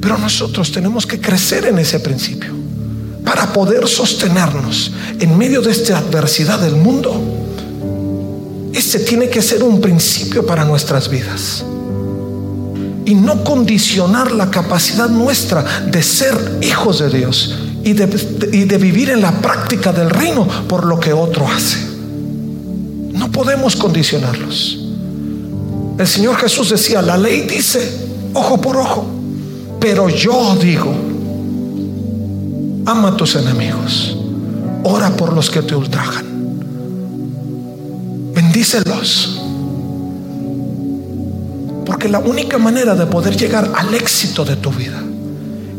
Pero 0.00 0.18
nosotros 0.18 0.72
tenemos 0.72 1.06
que 1.06 1.20
crecer 1.20 1.66
en 1.66 1.78
ese 1.78 2.00
principio 2.00 2.52
para 3.24 3.52
poder 3.52 3.86
sostenernos 3.86 4.90
en 5.20 5.38
medio 5.38 5.62
de 5.62 5.70
esta 5.70 5.98
adversidad 5.98 6.58
del 6.58 6.74
mundo 6.74 7.43
ese 8.74 8.98
tiene 9.00 9.28
que 9.28 9.40
ser 9.40 9.62
un 9.62 9.80
principio 9.80 10.44
para 10.44 10.64
nuestras 10.64 11.08
vidas. 11.08 11.64
Y 13.04 13.14
no 13.14 13.44
condicionar 13.44 14.32
la 14.32 14.50
capacidad 14.50 15.08
nuestra 15.08 15.62
de 15.86 16.02
ser 16.02 16.58
hijos 16.62 16.98
de 16.98 17.10
Dios 17.10 17.54
y 17.84 17.92
de, 17.92 18.48
y 18.52 18.64
de 18.64 18.78
vivir 18.78 19.10
en 19.10 19.20
la 19.20 19.30
práctica 19.40 19.92
del 19.92 20.10
reino 20.10 20.48
por 20.68 20.84
lo 20.84 20.98
que 20.98 21.12
otro 21.12 21.46
hace. 21.46 21.78
No 23.12 23.30
podemos 23.30 23.76
condicionarlos. 23.76 24.80
El 25.96 26.06
Señor 26.08 26.36
Jesús 26.36 26.70
decía, 26.70 27.00
la 27.00 27.16
ley 27.16 27.42
dice 27.42 28.08
ojo 28.32 28.60
por 28.60 28.76
ojo, 28.76 29.06
pero 29.78 30.08
yo 30.08 30.56
digo, 30.60 30.92
ama 32.86 33.10
a 33.10 33.16
tus 33.16 33.36
enemigos, 33.36 34.16
ora 34.82 35.10
por 35.10 35.32
los 35.32 35.48
que 35.48 35.62
te 35.62 35.76
ultrajan 35.76 36.33
bendícelos. 38.64 39.40
Porque 41.86 42.08
la 42.08 42.18
única 42.18 42.58
manera 42.58 42.94
de 42.94 43.06
poder 43.06 43.36
llegar 43.36 43.70
al 43.74 43.94
éxito 43.94 44.44
de 44.44 44.56
tu 44.56 44.70
vida 44.70 45.02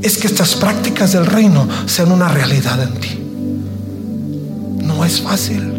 es 0.01 0.17
que 0.17 0.27
estas 0.27 0.55
prácticas 0.55 1.13
del 1.13 1.25
reino 1.25 1.67
sean 1.87 2.11
una 2.11 2.27
realidad 2.27 2.81
en 2.81 2.93
ti. 2.99 3.19
No 4.83 5.03
es 5.03 5.21
fácil. 5.21 5.73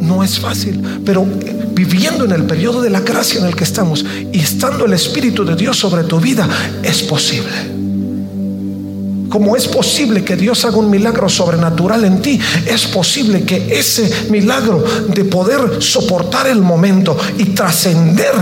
No 0.00 0.22
es 0.22 0.38
fácil. 0.38 0.82
Pero 1.04 1.26
viviendo 1.72 2.24
en 2.24 2.32
el 2.32 2.44
periodo 2.44 2.82
de 2.82 2.90
la 2.90 3.00
gracia 3.00 3.40
en 3.40 3.46
el 3.46 3.56
que 3.56 3.64
estamos 3.64 4.04
y 4.32 4.38
estando 4.38 4.84
el 4.84 4.92
Espíritu 4.92 5.44
de 5.44 5.56
Dios 5.56 5.78
sobre 5.78 6.04
tu 6.04 6.20
vida, 6.20 6.46
es 6.82 7.02
posible. 7.02 7.77
Como 9.28 9.56
es 9.56 9.68
posible 9.68 10.24
que 10.24 10.36
Dios 10.36 10.64
haga 10.64 10.78
un 10.78 10.90
milagro 10.90 11.28
sobrenatural 11.28 12.04
en 12.04 12.22
ti, 12.22 12.40
es 12.66 12.86
posible 12.86 13.42
que 13.42 13.78
ese 13.78 14.10
milagro 14.30 14.82
de 15.08 15.24
poder 15.24 15.82
soportar 15.82 16.46
el 16.46 16.62
momento 16.62 17.16
y 17.36 17.46
trascender 17.46 18.32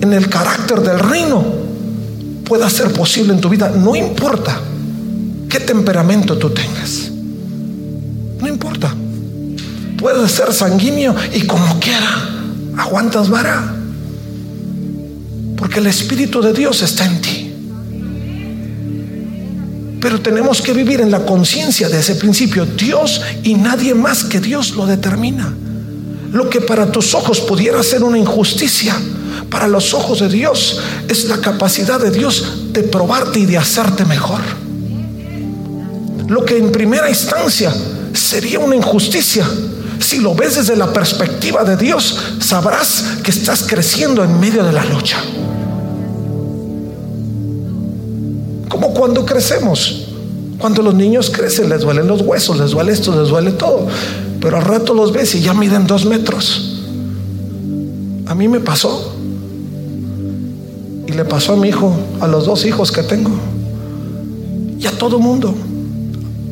en 0.00 0.12
el 0.12 0.28
carácter 0.28 0.80
del 0.80 0.98
reino 0.98 1.44
pueda 2.44 2.68
ser 2.70 2.92
posible 2.92 3.32
en 3.32 3.40
tu 3.40 3.48
vida. 3.48 3.70
No 3.70 3.96
importa 3.96 4.60
qué 5.48 5.58
temperamento 5.60 6.38
tú 6.38 6.50
tengas. 6.50 7.10
No 8.40 8.46
importa. 8.46 8.94
Puedes 9.98 10.32
ser 10.32 10.52
sanguíneo 10.52 11.14
y 11.32 11.46
como 11.46 11.78
quiera, 11.80 12.28
aguantas 12.76 13.28
vara. 13.28 13.74
Porque 15.56 15.78
el 15.78 15.86
Espíritu 15.86 16.42
de 16.42 16.52
Dios 16.52 16.82
está 16.82 17.06
en 17.06 17.20
ti. 17.20 17.41
Pero 20.02 20.20
tenemos 20.20 20.60
que 20.60 20.72
vivir 20.72 21.00
en 21.00 21.12
la 21.12 21.24
conciencia 21.24 21.88
de 21.88 22.00
ese 22.00 22.16
principio. 22.16 22.66
Dios 22.66 23.22
y 23.44 23.54
nadie 23.54 23.94
más 23.94 24.24
que 24.24 24.40
Dios 24.40 24.72
lo 24.72 24.84
determina. 24.84 25.54
Lo 26.32 26.50
que 26.50 26.60
para 26.60 26.90
tus 26.90 27.14
ojos 27.14 27.40
pudiera 27.40 27.80
ser 27.84 28.02
una 28.02 28.18
injusticia, 28.18 28.96
para 29.48 29.68
los 29.68 29.94
ojos 29.94 30.18
de 30.18 30.28
Dios 30.28 30.80
es 31.08 31.26
la 31.26 31.38
capacidad 31.38 32.00
de 32.00 32.10
Dios 32.10 32.72
de 32.72 32.82
probarte 32.82 33.38
y 33.38 33.46
de 33.46 33.58
hacerte 33.58 34.04
mejor. 34.04 34.40
Lo 36.26 36.44
que 36.44 36.58
en 36.58 36.72
primera 36.72 37.08
instancia 37.08 37.72
sería 38.12 38.58
una 38.58 38.74
injusticia, 38.74 39.46
si 40.00 40.18
lo 40.18 40.34
ves 40.34 40.56
desde 40.56 40.74
la 40.74 40.92
perspectiva 40.92 41.62
de 41.62 41.76
Dios, 41.76 42.18
sabrás 42.40 43.04
que 43.22 43.30
estás 43.30 43.62
creciendo 43.68 44.24
en 44.24 44.40
medio 44.40 44.64
de 44.64 44.72
la 44.72 44.84
lucha. 44.84 45.22
Como 48.82 48.94
cuando 48.94 49.24
crecemos. 49.24 50.08
Cuando 50.58 50.82
los 50.82 50.92
niños 50.92 51.30
crecen, 51.30 51.68
les 51.68 51.82
duelen 51.82 52.08
los 52.08 52.22
huesos, 52.22 52.58
les 52.58 52.72
duele 52.72 52.90
esto, 52.90 53.14
les 53.16 53.28
duele 53.28 53.52
todo. 53.52 53.86
Pero 54.40 54.56
al 54.56 54.64
rato 54.64 54.92
los 54.92 55.12
ves 55.12 55.36
y 55.36 55.40
ya 55.40 55.54
miden 55.54 55.86
dos 55.86 56.04
metros. 56.04 56.80
A 58.26 58.34
mí 58.34 58.48
me 58.48 58.58
pasó. 58.58 59.14
Y 61.06 61.12
le 61.12 61.24
pasó 61.24 61.52
a 61.52 61.56
mi 61.56 61.68
hijo, 61.68 61.94
a 62.20 62.26
los 62.26 62.44
dos 62.44 62.64
hijos 62.64 62.90
que 62.90 63.04
tengo. 63.04 63.30
Y 64.80 64.84
a 64.84 64.90
todo 64.90 65.20
mundo. 65.20 65.54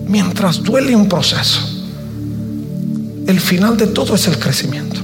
Mientras 0.07 0.63
duele 0.63 0.95
un 0.95 1.09
proceso, 1.09 1.61
el 3.27 3.41
final 3.41 3.77
de 3.77 3.89
todo 3.89 4.15
es 4.15 4.29
el 4.29 4.39
crecimiento. 4.39 5.01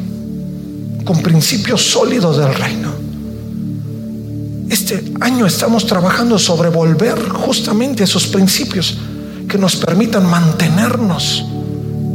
Con 1.05 1.23
principios 1.23 1.91
sólidos 1.91 2.37
del 2.39 2.55
reino. 2.55 2.86
Este 4.79 5.03
año 5.23 5.47
estamos 5.47 5.87
trabajando 5.87 6.39
sobre 6.39 6.69
volver 6.69 7.31
justamente 7.31 8.03
a 8.03 8.05
esos 8.05 8.27
principios 8.27 8.99
que 9.49 9.57
nos 9.57 9.75
permitan 9.75 10.29
mantenernos 10.29 11.47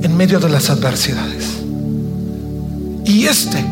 en 0.03 0.15
medio 0.15 0.39
de 0.39 0.47
las 0.47 0.69
adversidades. 0.69 1.57
Y 3.03 3.25
este 3.25 3.65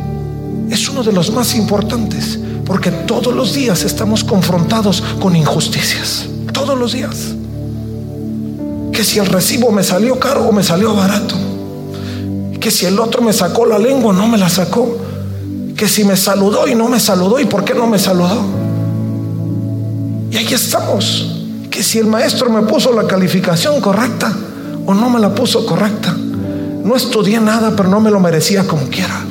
es 0.71 0.89
uno 0.89 1.03
de 1.03 1.11
los 1.11 1.31
más 1.31 1.53
importantes, 1.53 2.39
porque 2.65 2.89
todos 2.89 3.31
los 3.31 3.53
días 3.53 3.83
estamos 3.83 4.23
confrontados 4.23 5.03
con 5.21 5.35
injusticias. 5.35 6.25
Todos 6.51 6.75
los 6.75 6.93
días. 6.93 7.35
que 8.91 9.03
si 9.03 9.19
el 9.19 9.27
recibo 9.27 9.71
me 9.71 9.83
salió 9.83 10.19
caro 10.19 10.47
o 10.47 10.51
me 10.51 10.63
salió 10.63 10.95
barato, 10.95 11.35
que 12.59 12.71
si 12.71 12.87
el 12.87 12.99
otro 12.99 13.21
me 13.21 13.33
sacó 13.33 13.67
la 13.67 13.77
lengua 13.77 14.09
o 14.09 14.13
no 14.13 14.27
me 14.27 14.39
la 14.39 14.49
sacó, 14.49 14.97
que 15.77 15.87
si 15.87 16.03
me 16.03 16.17
saludó 16.17 16.67
y 16.67 16.73
no 16.73 16.89
me 16.89 16.99
saludó 16.99 17.39
y 17.39 17.45
por 17.45 17.63
qué 17.63 17.75
no 17.75 17.85
me 17.85 17.99
saludó. 17.99 18.58
Y 20.31 20.37
ahí 20.37 20.53
estamos, 20.53 21.43
que 21.69 21.83
si 21.83 21.99
el 21.99 22.07
maestro 22.07 22.49
me 22.49 22.61
puso 22.63 22.93
la 22.93 23.07
calificación 23.07 23.81
correcta 23.81 24.33
o 24.85 24.93
no 24.93 25.09
me 25.09 25.19
la 25.19 25.33
puso 25.33 25.65
correcta. 25.65 26.15
No 26.83 26.95
estudié 26.95 27.39
nada, 27.39 27.73
pero 27.75 27.89
no 27.89 27.99
me 27.99 28.09
lo 28.09 28.19
merecía 28.19 28.65
como 28.65 28.87
quiera. 28.87 29.21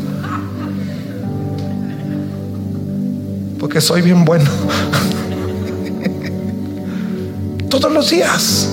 Porque 3.59 3.81
soy 3.81 4.03
bien 4.03 4.25
bueno. 4.25 4.49
Todos 7.71 7.93
los 7.93 8.11
días. 8.11 8.69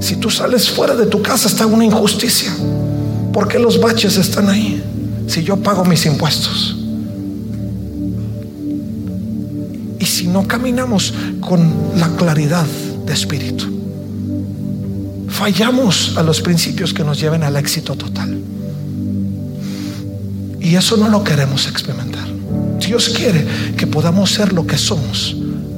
Si 0.00 0.16
tú 0.16 0.30
sales 0.30 0.70
fuera 0.70 0.96
de 0.96 1.06
tu 1.06 1.22
casa 1.22 1.48
está 1.48 1.66
una 1.66 1.84
injusticia. 1.84 2.52
¿Por 3.32 3.46
qué 3.46 3.58
los 3.58 3.80
baches 3.80 4.16
están 4.16 4.48
ahí? 4.48 4.82
Si 5.26 5.42
yo 5.42 5.58
pago 5.58 5.84
mis 5.84 6.06
impuestos. 6.06 6.79
No 10.32 10.46
caminamos 10.46 11.12
con 11.40 11.72
la 11.96 12.08
claridad 12.16 12.66
de 13.06 13.12
espíritu, 13.12 13.66
fallamos 15.28 16.16
a 16.16 16.22
los 16.22 16.40
principios 16.40 16.92
que 16.94 17.04
nos 17.04 17.20
lleven 17.20 17.42
al 17.42 17.56
éxito 17.56 17.94
total. 17.96 18.38
Y 20.60 20.74
eso 20.76 20.96
no 20.96 21.08
lo 21.08 21.24
queremos 21.24 21.66
experimentar. 21.66 22.28
Dios 22.78 23.08
quiere 23.10 23.46
que 23.76 23.86
podamos 23.86 24.30
ser 24.30 24.52
lo 24.52 24.66
que 24.66 24.76
somos, 24.76 25.36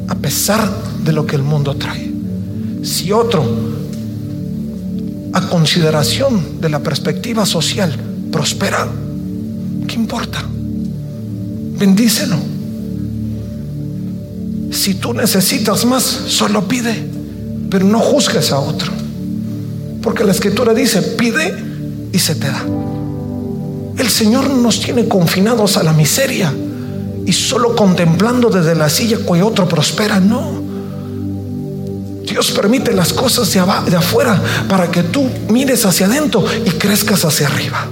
a 0.09 0.15
pesar 0.15 0.69
de 1.05 1.13
lo 1.13 1.27
que 1.27 1.37
el 1.37 1.43
mundo 1.43 1.75
trae. 1.77 2.13
Si 2.83 3.13
otro 3.13 3.45
a 5.33 5.41
consideración 5.49 6.61
de 6.61 6.69
la 6.69 6.83
perspectiva 6.83 7.47
social, 7.47 7.95
prospera. 8.31 8.87
¿Qué 9.87 9.95
importa? 9.95 10.45
Bendícelo. 11.79 12.52
Si 14.73 14.95
tú 14.95 15.13
necesitas 15.13 15.85
más, 15.85 16.03
solo 16.03 16.67
pide, 16.67 17.07
pero 17.71 17.85
no 17.85 18.01
juzgues 18.01 18.51
a 18.53 18.59
otro. 18.59 18.91
Porque 20.03 20.25
la 20.25 20.33
escritura 20.33 20.73
dice, 20.75 21.03
pide 21.03 21.55
y 22.11 22.19
se 22.19 22.35
te 22.35 22.49
da. 22.49 22.65
El 23.99 24.09
Señor 24.09 24.49
nos 24.51 24.81
tiene 24.81 25.07
confinados 25.07 25.77
a 25.77 25.83
la 25.83 25.93
miseria 25.93 26.53
y 27.27 27.33
solo 27.33 27.77
contemplando 27.77 28.49
desde 28.49 28.75
la 28.75 28.89
silla 28.89 29.19
que 29.19 29.43
otro 29.43 29.69
prospera. 29.69 30.19
No. 30.19 30.63
Dios 32.25 32.51
permite 32.53 32.93
las 32.95 33.13
cosas 33.13 33.53
de, 33.53 33.61
afuera 33.61 34.41
para 34.69 34.91
que 34.91 35.03
tú 35.03 35.29
mires 35.51 35.85
hacia 35.85 36.07
adentro 36.07 36.45
y 36.65 36.71
crezcas 36.71 37.25
hacia 37.25 37.47
arriba. 37.47 37.87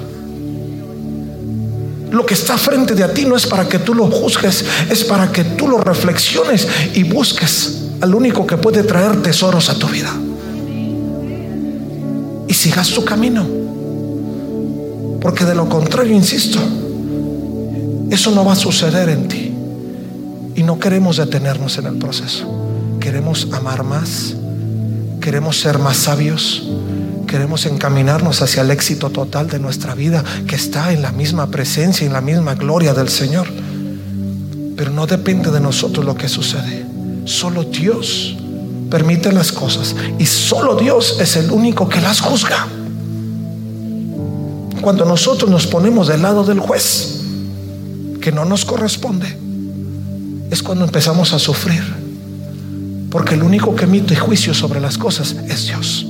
Lo 2.10 2.26
que 2.26 2.34
está 2.34 2.58
frente 2.58 2.94
de 2.94 3.04
a 3.04 3.12
ti 3.12 3.24
no 3.24 3.36
es 3.36 3.46
para 3.46 3.68
que 3.68 3.78
tú 3.78 3.94
lo 3.94 4.10
juzgues, 4.10 4.64
es 4.90 5.04
para 5.04 5.30
que 5.30 5.44
tú 5.44 5.68
lo 5.68 5.78
reflexiones 5.78 6.66
y 6.94 7.04
busques 7.04 7.82
al 8.00 8.14
único 8.14 8.46
que 8.46 8.56
puede 8.56 8.82
traer 8.82 9.22
tesoros 9.22 9.68
a 9.70 9.74
tu 9.74 9.86
vida. 9.86 10.12
Y 12.48 12.54
sigas 12.54 12.90
tu 12.90 13.04
camino. 13.04 13.46
Porque 15.20 15.44
de 15.44 15.54
lo 15.54 15.68
contrario, 15.68 16.14
insisto, 16.14 16.58
eso 18.10 18.30
no 18.32 18.44
va 18.44 18.54
a 18.54 18.56
suceder 18.56 19.08
en 19.08 19.28
ti. 19.28 19.52
Y 20.56 20.62
no 20.62 20.78
queremos 20.78 21.18
detenernos 21.18 21.78
en 21.78 21.86
el 21.86 21.96
proceso. 21.98 22.98
Queremos 22.98 23.48
amar 23.52 23.84
más, 23.84 24.34
queremos 25.20 25.60
ser 25.60 25.78
más 25.78 25.96
sabios, 25.96 26.68
queremos 27.30 27.64
encaminarnos 27.66 28.42
hacia 28.42 28.62
el 28.62 28.72
éxito 28.72 29.10
total 29.10 29.48
de 29.48 29.60
nuestra 29.60 29.94
vida 29.94 30.24
que 30.48 30.56
está 30.56 30.92
en 30.92 31.00
la 31.00 31.12
misma 31.12 31.46
presencia, 31.46 32.04
en 32.04 32.12
la 32.12 32.20
misma 32.20 32.56
gloria 32.56 32.92
del 32.92 33.08
Señor. 33.08 33.46
Pero 34.76 34.90
no 34.90 35.06
depende 35.06 35.52
de 35.52 35.60
nosotros 35.60 36.04
lo 36.04 36.16
que 36.16 36.28
sucede. 36.28 36.84
Solo 37.26 37.62
Dios 37.62 38.36
permite 38.90 39.30
las 39.30 39.52
cosas 39.52 39.94
y 40.18 40.26
solo 40.26 40.74
Dios 40.74 41.18
es 41.20 41.36
el 41.36 41.52
único 41.52 41.88
que 41.88 42.00
las 42.00 42.20
juzga. 42.20 42.66
Cuando 44.80 45.04
nosotros 45.04 45.48
nos 45.48 45.68
ponemos 45.68 46.08
del 46.08 46.22
lado 46.22 46.42
del 46.42 46.58
juez, 46.58 47.20
que 48.20 48.32
no 48.32 48.44
nos 48.44 48.64
corresponde, 48.64 49.38
es 50.50 50.64
cuando 50.64 50.84
empezamos 50.84 51.32
a 51.32 51.38
sufrir 51.38 51.84
porque 53.08 53.34
el 53.34 53.44
único 53.44 53.76
que 53.76 53.84
emite 53.84 54.16
juicio 54.16 54.52
sobre 54.52 54.80
las 54.80 54.98
cosas 54.98 55.36
es 55.48 55.66
Dios. 55.66 56.09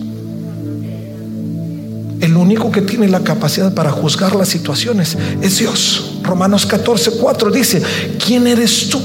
El 2.20 2.36
único 2.36 2.70
que 2.70 2.82
tiene 2.82 3.08
la 3.08 3.20
capacidad 3.20 3.72
para 3.72 3.90
juzgar 3.90 4.36
las 4.36 4.48
situaciones 4.48 5.16
es 5.40 5.58
Dios. 5.58 6.18
Romanos 6.22 6.66
14, 6.66 7.12
4 7.12 7.50
dice, 7.50 7.82
¿quién 8.24 8.46
eres 8.46 8.90
tú 8.90 9.00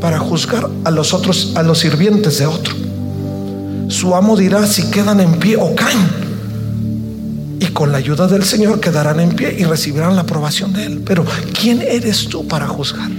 para 0.00 0.18
juzgar 0.18 0.68
a 0.84 0.90
los 0.90 1.14
otros, 1.14 1.52
a 1.54 1.62
los 1.62 1.78
sirvientes 1.78 2.38
de 2.38 2.46
otro? 2.46 2.74
Su 3.88 4.14
amo 4.14 4.36
dirá 4.36 4.66
si 4.66 4.90
quedan 4.90 5.20
en 5.20 5.38
pie 5.38 5.56
o 5.56 5.74
caen. 5.74 6.28
Y 7.60 7.66
con 7.66 7.92
la 7.92 7.98
ayuda 7.98 8.26
del 8.26 8.44
Señor 8.44 8.80
quedarán 8.80 9.20
en 9.20 9.30
pie 9.30 9.54
y 9.56 9.64
recibirán 9.64 10.16
la 10.16 10.22
aprobación 10.22 10.72
de 10.72 10.84
Él. 10.84 11.02
Pero 11.04 11.24
¿quién 11.58 11.80
eres 11.80 12.28
tú 12.28 12.46
para 12.46 12.66
juzgar? 12.66 13.10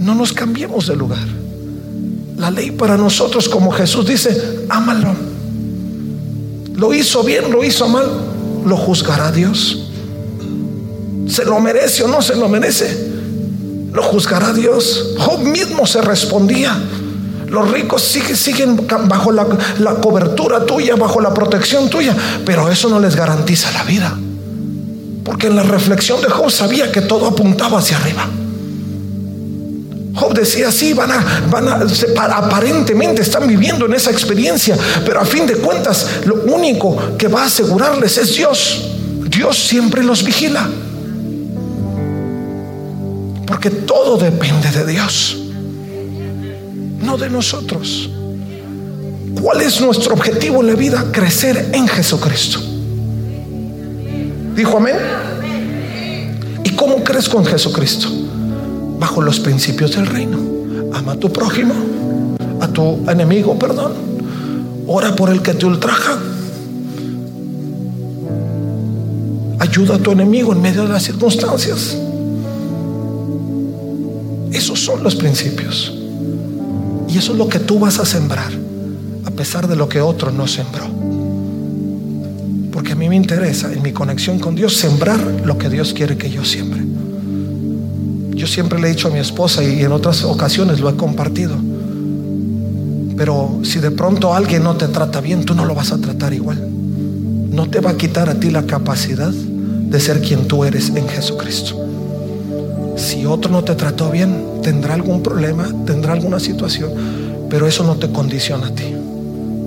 No 0.00 0.14
nos 0.16 0.32
cambiemos 0.32 0.88
de 0.88 0.96
lugar. 0.96 1.26
La 2.36 2.50
ley 2.50 2.72
para 2.72 2.96
nosotros, 2.96 3.48
como 3.48 3.70
Jesús 3.70 4.06
dice, 4.06 4.66
ámalo. 4.68 5.31
Lo 6.82 6.92
hizo 6.92 7.22
bien, 7.22 7.52
lo 7.52 7.62
hizo 7.62 7.86
mal, 7.86 8.10
lo 8.66 8.76
juzgará 8.76 9.30
Dios. 9.30 9.84
¿Se 11.28 11.44
lo 11.44 11.60
merece 11.60 12.02
o 12.02 12.08
no 12.08 12.20
se 12.20 12.34
lo 12.34 12.48
merece? 12.48 13.08
Lo 13.92 14.02
juzgará 14.02 14.52
Dios. 14.52 15.14
Job 15.16 15.38
mismo 15.44 15.86
se 15.86 16.02
respondía. 16.02 16.76
Los 17.46 17.70
ricos 17.70 18.02
siguen, 18.02 18.84
bajo 19.06 19.30
la, 19.30 19.46
la 19.78 19.94
cobertura 19.94 20.66
tuya, 20.66 20.96
bajo 20.96 21.20
la 21.20 21.32
protección 21.32 21.88
tuya, 21.88 22.16
pero 22.44 22.68
eso 22.68 22.88
no 22.88 22.98
les 22.98 23.14
garantiza 23.14 23.70
la 23.70 23.84
vida. 23.84 24.18
Porque 25.22 25.46
en 25.46 25.54
la 25.54 25.62
reflexión 25.62 26.20
de 26.20 26.30
Job 26.30 26.50
sabía 26.50 26.90
que 26.90 27.02
todo 27.02 27.28
apuntaba 27.28 27.78
hacia 27.78 27.96
arriba. 27.96 28.28
Job 30.22 30.34
decía, 30.34 30.70
sí, 30.70 30.92
van 30.92 31.10
a, 31.10 31.48
van 31.50 31.66
a, 31.66 31.84
aparentemente 32.36 33.22
están 33.22 33.48
viviendo 33.48 33.86
en 33.86 33.94
esa 33.94 34.12
experiencia, 34.12 34.78
pero 35.04 35.20
a 35.20 35.24
fin 35.24 35.46
de 35.46 35.56
cuentas 35.56 36.06
lo 36.26 36.36
único 36.44 37.16
que 37.18 37.26
va 37.26 37.42
a 37.42 37.46
asegurarles 37.46 38.18
es 38.18 38.36
Dios. 38.36 38.88
Dios 39.28 39.58
siempre 39.58 40.04
los 40.04 40.22
vigila. 40.22 40.68
Porque 43.46 43.70
todo 43.70 44.16
depende 44.16 44.70
de 44.70 44.86
Dios, 44.86 45.38
no 47.00 47.18
de 47.18 47.28
nosotros. 47.28 48.08
¿Cuál 49.40 49.60
es 49.62 49.80
nuestro 49.80 50.14
objetivo 50.14 50.60
en 50.60 50.68
la 50.68 50.74
vida? 50.74 51.04
Crecer 51.10 51.70
en 51.72 51.88
Jesucristo. 51.88 52.60
¿Dijo 54.54 54.76
amén? 54.76 54.96
¿Y 56.62 56.70
cómo 56.70 57.02
crees 57.02 57.28
con 57.28 57.44
Jesucristo? 57.44 58.21
Bajo 59.02 59.20
los 59.20 59.40
principios 59.40 59.96
del 59.96 60.06
reino. 60.06 60.38
Ama 60.92 61.12
a 61.12 61.16
tu 61.16 61.32
prójimo, 61.32 61.74
a 62.60 62.68
tu 62.68 63.00
enemigo, 63.10 63.58
perdón. 63.58 63.94
Ora 64.86 65.16
por 65.16 65.28
el 65.30 65.42
que 65.42 65.54
te 65.54 65.66
ultraja. 65.66 66.20
Ayuda 69.58 69.96
a 69.96 69.98
tu 69.98 70.12
enemigo 70.12 70.52
en 70.52 70.62
medio 70.62 70.84
de 70.84 70.90
las 70.90 71.02
circunstancias. 71.02 71.98
Esos 74.52 74.78
son 74.78 75.02
los 75.02 75.16
principios. 75.16 75.92
Y 77.08 77.18
eso 77.18 77.32
es 77.32 77.38
lo 77.38 77.48
que 77.48 77.58
tú 77.58 77.80
vas 77.80 77.98
a 77.98 78.06
sembrar, 78.06 78.52
a 79.24 79.30
pesar 79.32 79.66
de 79.66 79.74
lo 79.74 79.88
que 79.88 80.00
otro 80.00 80.30
no 80.30 80.46
sembró. 80.46 80.84
Porque 82.70 82.92
a 82.92 82.94
mí 82.94 83.08
me 83.08 83.16
interesa 83.16 83.72
en 83.72 83.82
mi 83.82 83.92
conexión 83.92 84.38
con 84.38 84.54
Dios 84.54 84.76
sembrar 84.76 85.18
lo 85.44 85.58
que 85.58 85.68
Dios 85.68 85.92
quiere 85.92 86.16
que 86.16 86.30
yo 86.30 86.44
siembre. 86.44 86.91
Yo 88.42 88.48
siempre 88.48 88.80
le 88.80 88.88
he 88.88 88.90
dicho 88.90 89.06
a 89.06 89.12
mi 89.12 89.20
esposa 89.20 89.62
y 89.62 89.84
en 89.84 89.92
otras 89.92 90.24
ocasiones 90.24 90.80
lo 90.80 90.90
he 90.90 90.96
compartido. 90.96 91.54
Pero 93.16 93.60
si 93.62 93.78
de 93.78 93.92
pronto 93.92 94.34
alguien 94.34 94.64
no 94.64 94.76
te 94.76 94.88
trata 94.88 95.20
bien, 95.20 95.44
tú 95.44 95.54
no 95.54 95.64
lo 95.64 95.76
vas 95.76 95.92
a 95.92 95.98
tratar 95.98 96.34
igual. 96.34 96.60
No 97.52 97.70
te 97.70 97.78
va 97.78 97.90
a 97.90 97.96
quitar 97.96 98.28
a 98.28 98.34
ti 98.34 98.50
la 98.50 98.64
capacidad 98.64 99.30
de 99.30 100.00
ser 100.00 100.22
quien 100.22 100.48
tú 100.48 100.64
eres 100.64 100.88
en 100.88 101.08
Jesucristo. 101.08 101.86
Si 102.96 103.24
otro 103.26 103.48
no 103.48 103.62
te 103.62 103.76
trató 103.76 104.10
bien, 104.10 104.44
tendrá 104.60 104.94
algún 104.94 105.22
problema, 105.22 105.68
tendrá 105.86 106.12
alguna 106.12 106.40
situación, 106.40 106.90
pero 107.48 107.68
eso 107.68 107.84
no 107.84 107.94
te 107.94 108.10
condiciona 108.10 108.66
a 108.66 108.74
ti. 108.74 108.92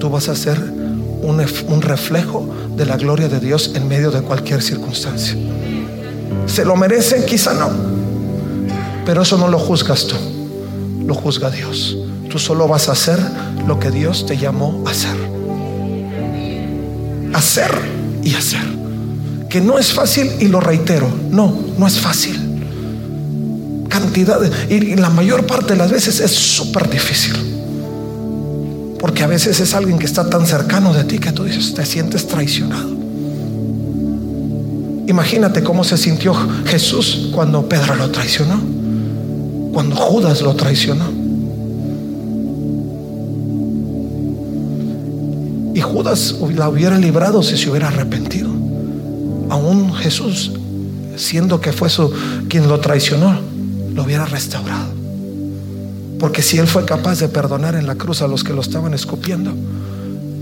Tú 0.01 0.09
vas 0.09 0.27
a 0.27 0.35
ser 0.35 0.59
un, 0.59 1.41
un 1.69 1.81
reflejo 1.81 2.45
de 2.75 2.85
la 2.85 2.97
gloria 2.97 3.29
de 3.29 3.39
Dios 3.39 3.71
en 3.73 3.87
medio 3.87 4.11
de 4.11 4.19
cualquier 4.21 4.61
circunstancia. 4.61 5.33
¿Se 6.45 6.65
lo 6.65 6.75
merecen? 6.75 7.25
Quizá 7.25 7.53
no. 7.53 7.94
Pero 9.05 9.21
eso 9.21 9.37
no 9.37 9.47
lo 9.47 9.59
juzgas 9.59 10.07
tú, 10.07 10.15
lo 11.05 11.13
juzga 11.13 11.51
Dios. 11.51 11.95
Tú 12.29 12.39
solo 12.39 12.67
vas 12.67 12.89
a 12.89 12.93
hacer 12.93 13.19
lo 13.67 13.79
que 13.79 13.91
Dios 13.91 14.25
te 14.25 14.37
llamó 14.37 14.83
a 14.85 14.91
hacer. 14.91 15.15
Hacer 17.33 17.71
y 18.23 18.33
hacer. 18.33 18.63
Que 19.49 19.61
no 19.61 19.77
es 19.77 19.93
fácil 19.93 20.31
y 20.39 20.47
lo 20.47 20.59
reitero, 20.59 21.07
no, 21.29 21.55
no 21.77 21.87
es 21.87 21.99
fácil. 21.99 22.41
Cantidades, 23.87 24.51
y 24.69 24.95
la 24.95 25.09
mayor 25.09 25.45
parte 25.45 25.73
de 25.73 25.77
las 25.77 25.91
veces 25.91 26.19
es 26.19 26.31
súper 26.31 26.89
difícil. 26.89 27.33
Porque 28.99 29.23
a 29.23 29.27
veces 29.27 29.59
es 29.59 29.73
alguien 29.75 29.99
que 29.99 30.05
está 30.07 30.29
tan 30.29 30.47
cercano 30.47 30.93
de 30.93 31.03
ti 31.03 31.19
que 31.19 31.31
tú 31.31 31.43
dices, 31.43 31.73
te 31.73 31.85
sientes 31.85 32.27
traicionado. 32.27 32.89
Imagínate 35.07 35.63
cómo 35.63 35.83
se 35.83 35.97
sintió 35.97 36.33
Jesús 36.65 37.29
cuando 37.31 37.69
Pedro 37.69 37.95
lo 37.95 38.09
traicionó, 38.09 38.59
cuando 39.75 39.97
Judas 39.97 40.41
lo 40.41 40.55
traicionó. 40.55 41.03
Y 45.73 45.81
Judas 45.81 46.33
la 46.55 46.69
hubiera 46.69 46.97
librado 46.97 47.43
si 47.43 47.57
se 47.57 47.69
hubiera 47.69 47.89
arrepentido. 47.89 48.49
Aún 49.49 49.93
Jesús, 49.93 50.53
siendo 51.17 51.59
que 51.59 51.73
fue 51.73 51.89
su, 51.89 52.09
quien 52.47 52.69
lo 52.69 52.79
traicionó, 52.79 53.37
lo 53.93 54.03
hubiera 54.03 54.23
restaurado. 54.23 54.93
Porque 56.19 56.41
si 56.41 56.57
Él 56.57 56.67
fue 56.67 56.85
capaz 56.85 57.19
de 57.19 57.27
perdonar 57.27 57.75
en 57.75 57.85
la 57.85 57.95
cruz 57.95 58.21
a 58.21 58.29
los 58.29 58.45
que 58.45 58.53
lo 58.53 58.61
estaban 58.61 58.93
escupiendo 58.93 59.51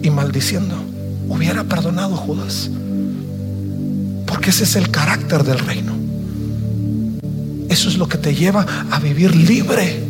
y 0.04 0.12
maldiciendo, 0.12 0.76
hubiera 1.28 1.64
perdonado 1.64 2.16
Judas. 2.16 2.70
Porque 4.28 4.52
ese 4.52 4.66
es 4.66 4.76
el 4.76 4.92
carácter 4.92 5.44
del 5.44 5.58
reino. 5.58 5.93
Eso 7.74 7.90
es 7.90 7.98
lo 7.98 8.08
que 8.08 8.20
te 8.20 8.36
lleva 8.36 8.68
a 8.92 9.00
vivir 9.00 9.36
libre 9.36 10.04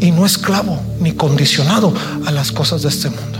y 0.00 0.10
no 0.10 0.26
esclavo 0.26 0.82
ni 1.00 1.12
condicionado 1.12 1.94
a 2.26 2.32
las 2.32 2.50
cosas 2.50 2.82
de 2.82 2.88
este 2.88 3.08
mundo. 3.08 3.38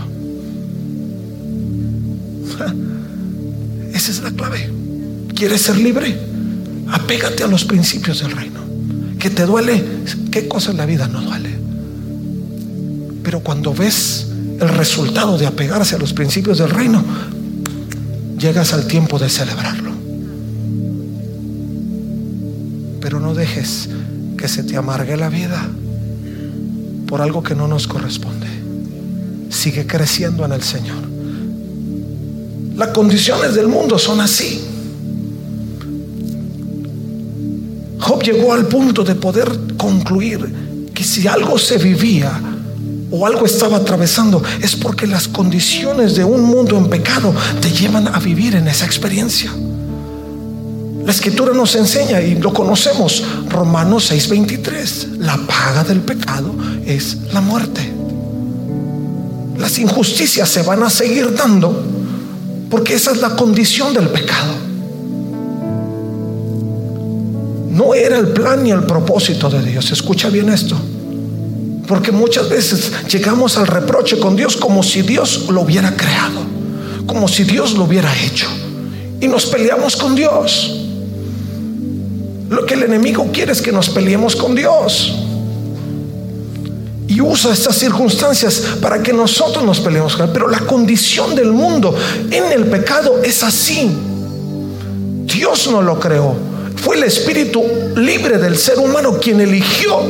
Esa 3.93 4.11
es 4.11 4.21
la 4.21 4.31
clave. 4.31 4.71
¿Quieres 5.35 5.61
ser 5.61 5.75
libre? 5.75 6.17
Apégate 6.89 7.43
a 7.43 7.47
los 7.47 7.65
principios 7.65 8.21
del 8.21 8.31
reino. 8.31 8.61
¿Que 9.19 9.29
te 9.29 9.45
duele? 9.45 9.83
¿Qué 10.31 10.47
cosa 10.47 10.71
en 10.71 10.77
la 10.77 10.85
vida 10.85 11.09
no 11.09 11.19
duele? 11.19 11.49
Pero 13.23 13.41
cuando 13.41 13.73
ves 13.73 14.27
el 14.61 14.69
resultado 14.69 15.37
de 15.37 15.47
apegarse 15.47 15.95
a 15.95 15.99
los 15.99 16.13
principios 16.13 16.59
del 16.59 16.69
reino, 16.69 17.03
llegas 18.39 18.71
al 18.71 18.87
tiempo 18.87 19.19
de 19.19 19.27
celebrarlo. 19.27 19.90
Dejes 23.33 23.89
que 24.37 24.47
se 24.47 24.63
te 24.63 24.77
amargue 24.77 25.17
la 25.17 25.29
vida 25.29 25.69
por 27.07 27.21
algo 27.21 27.43
que 27.43 27.55
no 27.55 27.67
nos 27.67 27.87
corresponde. 27.87 28.47
Sigue 29.49 29.85
creciendo 29.85 30.45
en 30.45 30.53
el 30.53 30.63
Señor. 30.63 30.97
Las 32.75 32.89
condiciones 32.89 33.53
del 33.53 33.67
mundo 33.67 33.99
son 33.99 34.21
así. 34.21 34.61
Job 37.99 38.23
llegó 38.23 38.53
al 38.53 38.65
punto 38.67 39.03
de 39.03 39.15
poder 39.15 39.47
concluir 39.77 40.89
que 40.93 41.03
si 41.03 41.27
algo 41.27 41.59
se 41.59 41.77
vivía 41.77 42.31
o 43.11 43.27
algo 43.27 43.45
estaba 43.45 43.77
atravesando 43.77 44.41
es 44.61 44.75
porque 44.75 45.05
las 45.05 45.27
condiciones 45.27 46.15
de 46.15 46.23
un 46.23 46.43
mundo 46.43 46.77
en 46.77 46.89
pecado 46.89 47.35
te 47.61 47.69
llevan 47.69 48.07
a 48.07 48.19
vivir 48.19 48.55
en 48.55 48.67
esa 48.67 48.85
experiencia. 48.85 49.51
La 51.05 51.11
escritura 51.11 51.53
nos 51.53 51.75
enseña 51.75 52.21
y 52.21 52.35
lo 52.35 52.53
conocemos, 52.53 53.23
Romanos 53.49 54.11
6:23, 54.11 55.17
la 55.19 55.37
paga 55.37 55.83
del 55.83 56.01
pecado 56.01 56.53
es 56.85 57.17
la 57.33 57.41
muerte. 57.41 57.81
Las 59.57 59.77
injusticias 59.79 60.49
se 60.49 60.63
van 60.63 60.83
a 60.83 60.89
seguir 60.89 61.35
dando 61.35 61.83
porque 62.69 62.93
esa 62.93 63.11
es 63.11 63.17
la 63.17 63.35
condición 63.35 63.93
del 63.93 64.09
pecado. 64.09 64.53
No 67.71 67.93
era 67.93 68.17
el 68.17 68.27
plan 68.29 68.63
ni 68.63 68.71
el 68.71 68.83
propósito 68.83 69.49
de 69.49 69.61
Dios. 69.63 69.91
Escucha 69.91 70.29
bien 70.29 70.49
esto. 70.49 70.75
Porque 71.87 72.11
muchas 72.11 72.49
veces 72.49 72.91
llegamos 73.09 73.57
al 73.57 73.67
reproche 73.67 74.17
con 74.19 74.35
Dios 74.35 74.55
como 74.55 74.83
si 74.83 75.01
Dios 75.01 75.47
lo 75.49 75.61
hubiera 75.61 75.95
creado, 75.95 76.41
como 77.05 77.27
si 77.27 77.43
Dios 77.43 77.73
lo 77.73 77.83
hubiera 77.83 78.13
hecho. 78.23 78.47
Y 79.19 79.27
nos 79.27 79.45
peleamos 79.45 79.97
con 79.97 80.15
Dios. 80.15 80.80
Lo 82.51 82.65
que 82.65 82.73
el 82.73 82.83
enemigo 82.83 83.29
quiere 83.31 83.53
es 83.53 83.61
que 83.61 83.71
nos 83.71 83.89
peleemos 83.89 84.35
con 84.35 84.53
Dios. 84.53 85.15
Y 87.07 87.21
usa 87.21 87.53
estas 87.53 87.77
circunstancias 87.77 88.61
para 88.81 89.01
que 89.01 89.13
nosotros 89.13 89.63
nos 89.63 89.79
peleemos 89.79 90.17
con 90.17 90.25
Él. 90.25 90.31
Pero 90.33 90.49
la 90.49 90.59
condición 90.59 91.33
del 91.33 91.53
mundo 91.53 91.95
en 92.29 92.51
el 92.51 92.65
pecado 92.65 93.23
es 93.23 93.41
así. 93.41 93.89
Dios 95.23 95.69
no 95.71 95.81
lo 95.81 95.97
creó. 95.97 96.35
Fue 96.75 96.97
el 96.97 97.03
espíritu 97.03 97.63
libre 97.95 98.37
del 98.37 98.57
ser 98.57 98.79
humano 98.79 99.17
quien 99.17 99.39
eligió 99.39 100.01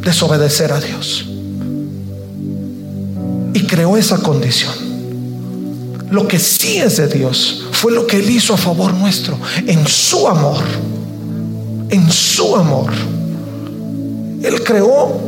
desobedecer 0.00 0.70
a 0.70 0.78
Dios. 0.78 1.26
Y 3.52 3.66
creó 3.66 3.96
esa 3.96 4.18
condición. 4.18 4.74
Lo 6.12 6.28
que 6.28 6.38
sí 6.38 6.76
es 6.76 6.98
de 6.98 7.08
Dios 7.08 7.64
fue 7.72 7.90
lo 7.90 8.06
que 8.06 8.18
Él 8.18 8.30
hizo 8.30 8.54
a 8.54 8.58
favor 8.58 8.94
nuestro, 8.94 9.36
en 9.66 9.84
su 9.88 10.28
amor. 10.28 10.62
En 11.90 12.10
su 12.10 12.56
amor. 12.56 12.92
Él 14.42 14.62
creó 14.62 15.20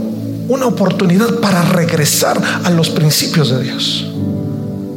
una 0.48 0.66
oportunidad 0.66 1.40
para 1.40 1.62
regresar 1.62 2.40
a 2.64 2.70
los 2.70 2.90
principios 2.90 3.50
de 3.50 3.62
Dios. 3.62 4.06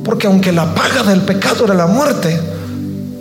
Porque 0.04 0.28
aunque 0.28 0.52
la 0.52 0.74
paga 0.74 1.04
del 1.04 1.22
pecado 1.22 1.66
era 1.66 1.74
la 1.74 1.88
muerte, 1.88 2.40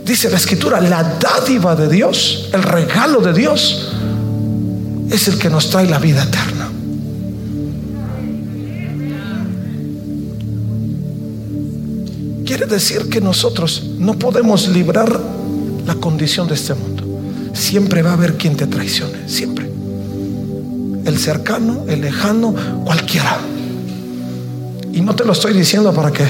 Dice 0.09 0.31
la 0.31 0.39
escritura, 0.39 0.81
la 0.81 1.19
dádiva 1.21 1.77
de 1.77 1.87
Dios, 1.87 2.49
el 2.55 2.63
regalo 2.63 3.21
de 3.21 3.35
Dios, 3.35 3.93
es 5.11 5.29
el 5.29 5.39
que 5.39 5.51
nos 5.51 5.69
trae 5.69 5.87
la 5.87 5.99
vida 5.99 6.23
eterna. 6.23 6.71
Quiere 12.47 12.65
decir 12.65 13.11
que 13.11 13.21
nosotros 13.21 13.83
no 13.99 14.19
podemos 14.19 14.69
librar 14.69 15.21
la 15.87 15.95
condición 15.97 16.49
de 16.49 16.55
este 16.55 16.73
mundo. 16.73 16.98
Siempre 17.53 18.03
va 18.03 18.11
a 18.11 18.13
haber 18.15 18.37
quien 18.37 18.57
te 18.57 18.67
traicione, 18.67 19.29
siempre. 19.29 19.71
El 21.05 21.19
cercano, 21.19 21.85
el 21.89 22.01
lejano, 22.01 22.55
cualquiera. 22.85 23.39
Y 24.93 25.01
no 25.01 25.15
te 25.15 25.25
lo 25.25 25.33
estoy 25.33 25.53
diciendo 25.55 25.93
para 25.93 26.11
que 26.11 26.25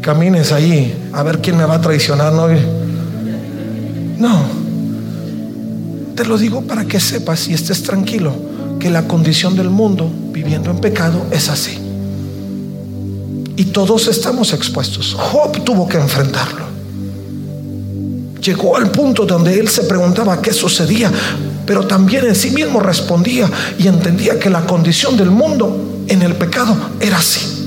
camines 0.00 0.52
ahí 0.52 0.94
a 1.12 1.22
ver 1.22 1.40
quién 1.40 1.56
me 1.56 1.64
va 1.64 1.76
a 1.76 1.80
traicionar. 1.80 2.32
No, 2.32 2.48
no. 4.18 4.42
Te 6.14 6.24
lo 6.24 6.36
digo 6.36 6.62
para 6.62 6.84
que 6.84 7.00
sepas 7.00 7.48
y 7.48 7.54
estés 7.54 7.82
tranquilo 7.82 8.34
que 8.78 8.90
la 8.90 9.06
condición 9.06 9.56
del 9.56 9.70
mundo 9.70 10.10
viviendo 10.32 10.70
en 10.70 10.78
pecado 10.78 11.26
es 11.30 11.48
así. 11.48 11.78
Y 13.56 13.64
todos 13.66 14.08
estamos 14.08 14.52
expuestos. 14.52 15.14
Job 15.14 15.62
tuvo 15.64 15.86
que 15.86 15.98
enfrentarlo. 15.98 16.69
Llegó 18.40 18.76
al 18.76 18.90
punto 18.90 19.26
donde 19.26 19.58
él 19.58 19.68
se 19.68 19.82
preguntaba 19.82 20.40
qué 20.40 20.52
sucedía, 20.52 21.10
pero 21.66 21.86
también 21.86 22.24
en 22.26 22.34
sí 22.34 22.50
mismo 22.50 22.80
respondía 22.80 23.50
y 23.78 23.86
entendía 23.86 24.38
que 24.38 24.48
la 24.48 24.66
condición 24.66 25.16
del 25.16 25.30
mundo 25.30 26.04
en 26.08 26.22
el 26.22 26.34
pecado 26.34 26.74
era 27.00 27.18
así. 27.18 27.60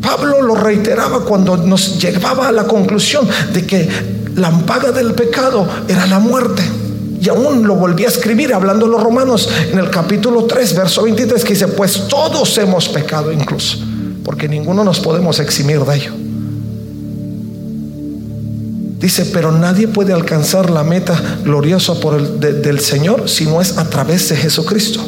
Pablo 0.00 0.42
lo 0.42 0.54
reiteraba 0.54 1.24
cuando 1.24 1.56
nos 1.56 1.98
llevaba 1.98 2.48
a 2.48 2.52
la 2.52 2.64
conclusión 2.64 3.28
de 3.52 3.64
que 3.64 3.88
la 4.34 4.50
paga 4.50 4.90
del 4.90 5.14
pecado 5.14 5.68
era 5.88 6.06
la 6.06 6.18
muerte. 6.18 6.62
Y 7.20 7.28
aún 7.28 7.66
lo 7.66 7.76
volví 7.76 8.04
a 8.04 8.08
escribir 8.08 8.52
hablando 8.52 8.88
los 8.88 9.00
romanos 9.00 9.48
en 9.70 9.78
el 9.78 9.90
capítulo 9.90 10.44
3, 10.44 10.74
verso 10.74 11.02
23, 11.04 11.44
que 11.44 11.52
dice, 11.52 11.68
pues 11.68 12.08
todos 12.08 12.58
hemos 12.58 12.88
pecado 12.88 13.30
incluso, 13.30 13.78
porque 14.24 14.48
ninguno 14.48 14.82
nos 14.82 14.98
podemos 14.98 15.38
eximir 15.38 15.80
de 15.84 15.94
ello. 15.94 16.31
Dice, 19.02 19.26
pero 19.26 19.52
nadie 19.52 19.88
puede 19.88 20.14
alcanzar 20.14 20.70
la 20.70 20.84
meta 20.84 21.20
gloriosa 21.44 21.92
del 22.38 22.80
Señor 22.80 23.28
si 23.28 23.44
no 23.44 23.60
es 23.60 23.76
a 23.76 23.90
través 23.90 24.30
de 24.30 24.36
Jesucristo 24.36 25.04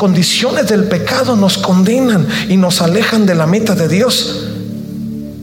condiciones 0.00 0.66
del 0.66 0.84
pecado 0.84 1.36
nos 1.36 1.58
condenan 1.58 2.26
y 2.48 2.56
nos 2.56 2.80
alejan 2.80 3.26
de 3.26 3.34
la 3.34 3.46
meta 3.46 3.74
de 3.74 3.86
Dios. 3.86 4.46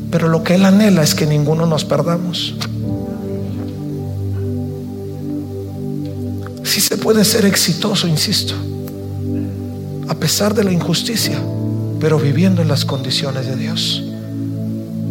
Pero 0.09 0.29
lo 0.29 0.43
que 0.43 0.55
Él 0.55 0.65
anhela 0.65 1.03
es 1.03 1.13
que 1.13 1.27
ninguno 1.27 1.67
nos 1.67 1.85
perdamos. 1.85 2.55
Si 6.63 6.81
se 6.81 6.97
puede 6.97 7.23
ser 7.23 7.45
exitoso, 7.45 8.07
insisto, 8.07 8.55
a 10.07 10.15
pesar 10.15 10.55
de 10.55 10.63
la 10.63 10.71
injusticia, 10.71 11.39
pero 11.99 12.17
viviendo 12.17 12.63
en 12.63 12.67
las 12.67 12.83
condiciones 12.83 13.45
de 13.45 13.55
Dios, 13.57 14.05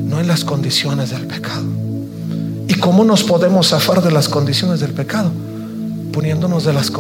no 0.07 0.21
en 0.21 0.27
las 0.27 0.45
condiciones 0.45 1.11
del 1.11 1.27
pecado. 1.27 1.65
¿Y 2.69 2.75
cómo 2.75 3.05
nos 3.05 3.25
podemos 3.25 3.69
zafar 3.69 4.03
de 4.03 4.11
las 4.11 4.29
condiciones 4.29 4.81
del 4.81 4.93
pecado? 4.93 5.31
poniéndonos 6.17 6.65
de 6.65 6.73
las 6.73 6.91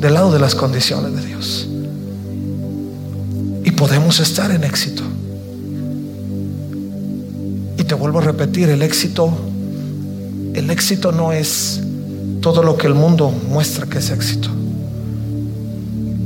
del 0.00 0.14
lado 0.14 0.32
de 0.32 0.40
las 0.40 0.56
condiciones 0.56 1.14
de 1.14 1.24
Dios. 1.24 1.68
Y 3.64 3.70
podemos 3.70 4.18
estar 4.18 4.50
en 4.50 4.64
éxito. 4.64 5.04
Y 7.78 7.84
te 7.84 7.94
vuelvo 7.94 8.18
a 8.18 8.22
repetir, 8.22 8.68
el 8.70 8.82
éxito, 8.82 9.32
el 10.54 10.70
éxito 10.70 11.12
no 11.12 11.32
es 11.32 11.82
todo 12.40 12.64
lo 12.64 12.76
que 12.76 12.88
el 12.88 12.94
mundo 12.94 13.32
muestra 13.48 13.86
que 13.86 13.98
es 13.98 14.10
éxito. 14.10 14.48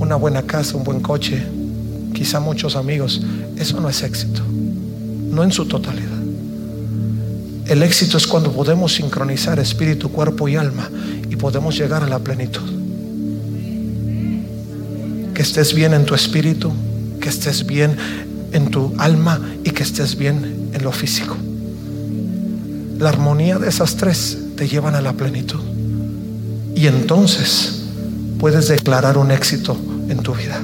Una 0.00 0.16
buena 0.16 0.40
casa, 0.44 0.78
un 0.78 0.84
buen 0.84 1.00
coche, 1.00 1.42
quizá 2.14 2.40
muchos 2.40 2.76
amigos, 2.76 3.20
eso 3.56 3.78
no 3.78 3.90
es 3.90 4.02
éxito, 4.02 4.40
no 5.30 5.44
en 5.44 5.52
su 5.52 5.66
totalidad. 5.66 6.17
El 7.68 7.82
éxito 7.82 8.16
es 8.16 8.26
cuando 8.26 8.50
podemos 8.50 8.94
sincronizar 8.94 9.58
espíritu, 9.58 10.10
cuerpo 10.10 10.48
y 10.48 10.56
alma 10.56 10.90
y 11.28 11.36
podemos 11.36 11.76
llegar 11.76 12.02
a 12.02 12.08
la 12.08 12.18
plenitud. 12.18 12.62
Que 15.34 15.42
estés 15.42 15.74
bien 15.74 15.92
en 15.92 16.06
tu 16.06 16.14
espíritu, 16.14 16.72
que 17.20 17.28
estés 17.28 17.66
bien 17.66 17.94
en 18.52 18.70
tu 18.70 18.94
alma 18.96 19.38
y 19.64 19.70
que 19.70 19.82
estés 19.82 20.16
bien 20.16 20.70
en 20.72 20.82
lo 20.82 20.92
físico. 20.92 21.36
La 22.98 23.10
armonía 23.10 23.58
de 23.58 23.68
esas 23.68 23.96
tres 23.96 24.38
te 24.56 24.66
llevan 24.66 24.94
a 24.94 25.02
la 25.02 25.12
plenitud. 25.12 25.60
Y 26.74 26.86
entonces 26.86 27.82
puedes 28.38 28.68
declarar 28.68 29.18
un 29.18 29.30
éxito 29.30 29.76
en 30.08 30.18
tu 30.20 30.34
vida. 30.34 30.58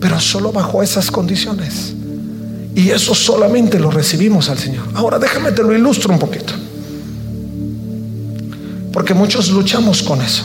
Pero 0.00 0.20
solo 0.20 0.52
bajo 0.52 0.80
esas 0.80 1.10
condiciones. 1.10 1.94
Y 2.74 2.90
eso 2.90 3.14
solamente 3.14 3.78
lo 3.78 3.90
recibimos 3.90 4.48
al 4.48 4.58
Señor. 4.58 4.84
Ahora 4.94 5.18
déjame 5.18 5.52
te 5.52 5.62
lo 5.62 5.76
ilustro 5.76 6.12
un 6.12 6.18
poquito. 6.18 6.54
Porque 8.92 9.14
muchos 9.14 9.50
luchamos 9.50 10.02
con 10.02 10.20
eso. 10.22 10.44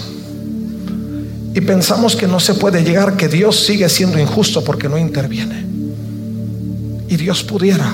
Y 1.53 1.61
pensamos 1.61 2.15
que 2.15 2.27
no 2.27 2.39
se 2.39 2.53
puede 2.53 2.83
llegar, 2.83 3.17
que 3.17 3.27
Dios 3.27 3.59
sigue 3.65 3.89
siendo 3.89 4.19
injusto 4.19 4.63
porque 4.63 4.89
no 4.89 4.97
interviene. 4.97 5.65
Y 7.09 7.15
Dios 7.15 7.43
pudiera. 7.43 7.93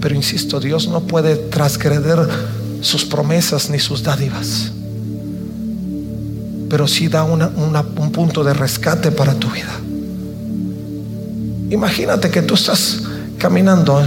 Pero 0.00 0.14
insisto, 0.14 0.60
Dios 0.60 0.88
no 0.88 1.00
puede 1.00 1.36
transgreder 1.36 2.28
sus 2.80 3.04
promesas 3.04 3.70
ni 3.70 3.78
sus 3.78 4.02
dádivas. 4.02 4.72
Pero 6.68 6.86
sí 6.88 7.08
da 7.08 7.24
un 7.24 8.12
punto 8.12 8.42
de 8.44 8.54
rescate 8.54 9.10
para 9.10 9.34
tu 9.34 9.48
vida. 9.48 9.80
Imagínate 11.70 12.30
que 12.30 12.42
tú 12.42 12.54
estás 12.54 13.02
caminando, 13.38 14.00
¿eh? 14.00 14.06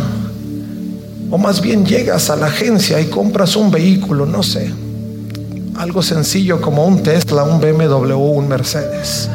o 1.32 1.38
más 1.38 1.62
bien 1.62 1.86
llegas 1.86 2.30
a 2.30 2.36
la 2.36 2.48
agencia 2.48 3.00
y 3.00 3.06
compras 3.06 3.56
un 3.56 3.72
vehículo, 3.72 4.26
no 4.26 4.44
sé, 4.44 4.70
algo 5.76 6.04
sencillo 6.04 6.62
como 6.62 6.86
un 6.86 7.02
Tesla, 7.02 7.44
un 7.44 7.60
BMW, 7.60 8.14
un 8.16 8.48
Mercedes. 8.48 9.30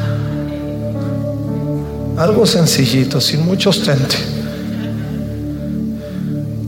Algo 2.17 2.45
sencillito, 2.45 3.19
sin 3.19 3.43
mucho 3.45 3.71
ostente. 3.71 4.15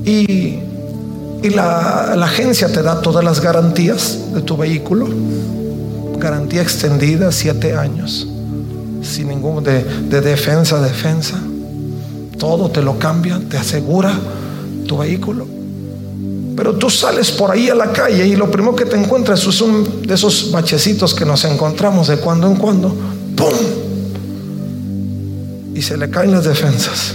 Y, 0.03 0.59
y 1.43 1.49
la, 1.53 2.13
agencia 2.23 2.67
te 2.67 2.81
da 2.81 3.01
todas 3.01 3.23
las 3.23 3.39
garantías 3.39 4.33
de 4.33 4.41
tu 4.41 4.57
vehículo. 4.57 5.07
Garantía 6.17 6.61
extendida, 6.61 7.31
siete 7.31 7.75
años. 7.75 8.27
Sin 9.03 9.29
ningún 9.29 9.63
de, 9.63 9.83
de 9.83 10.21
defensa, 10.21 10.81
defensa 10.81 11.37
todo 12.41 12.71
te 12.71 12.81
lo 12.81 12.97
cambia, 12.97 13.39
te 13.47 13.55
asegura 13.55 14.11
tu 14.87 14.97
vehículo. 14.97 15.45
Pero 16.57 16.73
tú 16.73 16.89
sales 16.89 17.29
por 17.29 17.51
ahí 17.51 17.69
a 17.69 17.75
la 17.75 17.93
calle 17.93 18.25
y 18.25 18.35
lo 18.35 18.49
primero 18.49 18.75
que 18.75 18.85
te 18.85 18.99
encuentras 18.99 19.45
es 19.45 19.61
un 19.61 20.01
de 20.01 20.15
esos 20.15 20.51
bachecitos 20.51 21.13
que 21.13 21.23
nos 21.23 21.45
encontramos 21.45 22.07
de 22.07 22.17
cuando 22.17 22.47
en 22.47 22.55
cuando. 22.55 22.95
¡Pum! 23.37 23.53
Y 25.75 25.83
se 25.83 25.95
le 25.97 26.09
caen 26.09 26.31
las 26.31 26.43
defensas. 26.43 27.13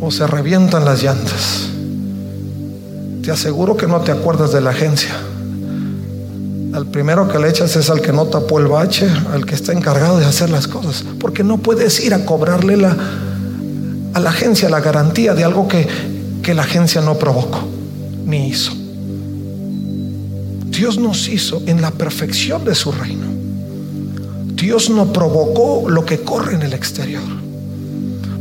O 0.00 0.12
se 0.12 0.24
revientan 0.28 0.84
las 0.84 1.02
llantas. 1.02 1.68
Te 3.24 3.32
aseguro 3.32 3.76
que 3.76 3.88
no 3.88 4.02
te 4.02 4.12
acuerdas 4.12 4.52
de 4.52 4.60
la 4.60 4.70
agencia. 4.70 5.16
Al 6.74 6.86
primero 6.86 7.26
que 7.26 7.40
le 7.40 7.48
echas 7.48 7.74
es 7.74 7.90
al 7.90 8.02
que 8.02 8.12
no 8.12 8.26
tapó 8.26 8.60
el 8.60 8.68
bache, 8.68 9.10
al 9.32 9.44
que 9.46 9.56
está 9.56 9.72
encargado 9.72 10.18
de 10.18 10.26
hacer 10.26 10.48
las 10.48 10.68
cosas. 10.68 11.04
Porque 11.18 11.42
no 11.42 11.58
puedes 11.58 11.98
ir 11.98 12.14
a 12.14 12.24
cobrarle 12.24 12.76
la, 12.76 12.96
a 14.14 14.20
la 14.20 14.30
agencia 14.30 14.68
la 14.68 14.80
garantía 14.80 15.34
de 15.34 15.44
algo 15.44 15.68
que, 15.68 15.86
que 16.42 16.54
la 16.54 16.62
agencia 16.62 17.00
no 17.00 17.18
provocó 17.18 17.60
ni 18.24 18.48
hizo. 18.48 18.72
Dios 20.66 20.98
nos 20.98 21.28
hizo 21.28 21.62
en 21.66 21.80
la 21.82 21.90
perfección 21.90 22.64
de 22.64 22.74
su 22.74 22.92
reino. 22.92 23.26
Dios 24.54 24.90
no 24.90 25.12
provocó 25.12 25.88
lo 25.88 26.04
que 26.04 26.20
corre 26.20 26.54
en 26.54 26.62
el 26.62 26.72
exterior. 26.72 27.22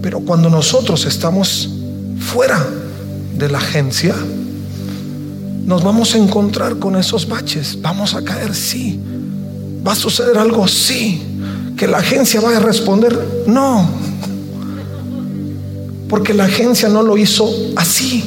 Pero 0.01 0.19
cuando 0.19 0.49
nosotros 0.49 1.05
estamos 1.05 1.69
fuera 2.19 2.63
de 3.37 3.49
la 3.49 3.57
agencia, 3.57 4.15
nos 5.65 5.83
vamos 5.83 6.15
a 6.15 6.17
encontrar 6.17 6.77
con 6.77 6.95
esos 6.95 7.27
baches. 7.27 7.81
Vamos 7.81 8.13
a 8.13 8.23
caer, 8.23 8.53
sí. 8.53 8.99
Va 9.85 9.93
a 9.93 9.95
suceder 9.95 10.37
algo, 10.37 10.67
sí. 10.67 11.21
Que 11.75 11.87
la 11.87 11.97
agencia 11.97 12.41
va 12.41 12.55
a 12.55 12.59
responder, 12.59 13.45
no. 13.47 13.87
Porque 16.09 16.33
la 16.33 16.45
agencia 16.45 16.89
no 16.89 17.03
lo 17.03 17.17
hizo 17.17 17.49
así. 17.75 18.23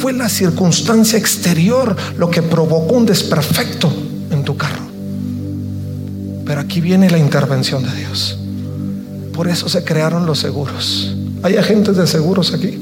Fue 0.00 0.12
la 0.12 0.28
circunstancia 0.28 1.18
exterior 1.18 1.96
lo 2.16 2.30
que 2.30 2.42
provocó 2.42 2.94
un 2.94 3.06
desperfecto 3.06 3.90
en 4.30 4.44
tu 4.44 4.56
carro. 4.56 4.86
Pero 6.44 6.60
aquí 6.60 6.80
viene 6.80 7.10
la 7.10 7.18
intervención 7.18 7.82
de 7.82 7.94
Dios. 7.94 8.38
Por 9.32 9.48
eso 9.48 9.68
se 9.68 9.84
crearon 9.84 10.26
los 10.26 10.38
seguros. 10.38 11.14
¿Hay 11.42 11.56
agentes 11.56 11.96
de 11.96 12.06
seguros 12.06 12.52
aquí? 12.52 12.78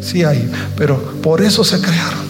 Sí 0.00 0.24
hay, 0.24 0.50
pero 0.76 0.98
por 1.22 1.42
eso 1.42 1.64
se 1.64 1.80
crearon. 1.80 2.28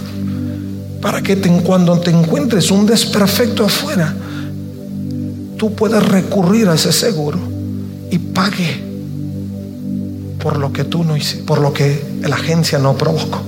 Para 1.00 1.22
que 1.22 1.36
cuando 1.62 1.98
te 2.00 2.10
encuentres 2.10 2.70
un 2.70 2.86
desperfecto 2.86 3.64
afuera, 3.64 4.14
tú 5.56 5.72
puedas 5.74 6.06
recurrir 6.06 6.68
a 6.68 6.74
ese 6.74 6.92
seguro 6.92 7.38
y 8.10 8.18
pague 8.18 8.87
por 10.38 10.56
lo 10.58 10.72
que 10.72 10.84
tú 10.84 11.04
no 11.04 11.16
hiciste, 11.16 11.44
por 11.44 11.60
lo 11.60 11.72
que 11.72 12.02
la 12.22 12.36
agencia 12.36 12.78
no 12.78 12.96
provocó. 12.96 13.42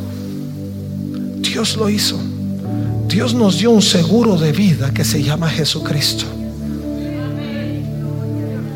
Dios 1.39 1.77
lo 1.77 1.89
hizo. 1.89 2.17
Dios 3.07 3.35
nos 3.35 3.59
dio 3.59 3.71
un 3.71 3.83
seguro 3.83 4.37
de 4.37 4.53
vida 4.53 4.93
que 4.93 5.05
se 5.05 5.23
llama 5.23 5.51
Jesucristo. 5.51 6.25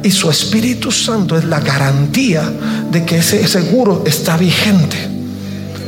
Y 0.02 0.10
su 0.10 0.28
Espíritu 0.28 0.90
Santo 0.90 1.36
es 1.36 1.44
la 1.44 1.60
garantía 1.60 2.42
de 2.90 3.04
que 3.04 3.18
ese 3.18 3.46
seguro 3.46 4.02
está 4.06 4.36
vigente. 4.36 4.96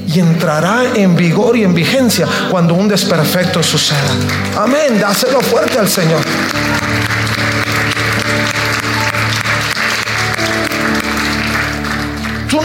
Y 0.06 0.20
entrará 0.20 0.94
en 0.94 1.16
vigor 1.16 1.56
y 1.56 1.64
en 1.64 1.74
vigencia 1.74 2.26
cuando 2.50 2.74
un 2.74 2.88
desperfecto 2.88 3.62
suceda. 3.62 4.14
Amén. 4.56 5.00
Dáselo 5.00 5.40
fuerte 5.40 5.78
al 5.78 5.88
Señor. 5.88 6.20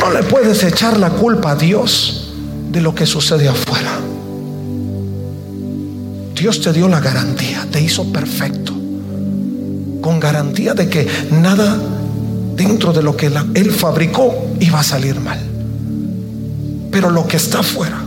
No 0.01 0.09
le 0.09 0.23
puedes 0.23 0.63
echar 0.63 0.97
la 0.97 1.11
culpa 1.11 1.51
a 1.51 1.55
Dios 1.55 2.33
de 2.71 2.81
lo 2.81 2.95
que 2.95 3.05
sucede 3.05 3.47
afuera. 3.47 3.99
Dios 6.33 6.59
te 6.59 6.73
dio 6.73 6.87
la 6.87 6.99
garantía, 6.99 7.67
te 7.71 7.79
hizo 7.79 8.11
perfecto, 8.11 8.73
con 10.01 10.19
garantía 10.19 10.73
de 10.73 10.89
que 10.89 11.07
nada 11.29 11.77
dentro 12.55 12.93
de 12.93 13.03
lo 13.03 13.15
que 13.15 13.31
Él 13.53 13.71
fabricó 13.71 14.33
iba 14.59 14.79
a 14.79 14.83
salir 14.83 15.19
mal. 15.19 15.39
Pero 16.89 17.11
lo 17.11 17.27
que 17.27 17.37
está 17.37 17.59
afuera 17.59 18.01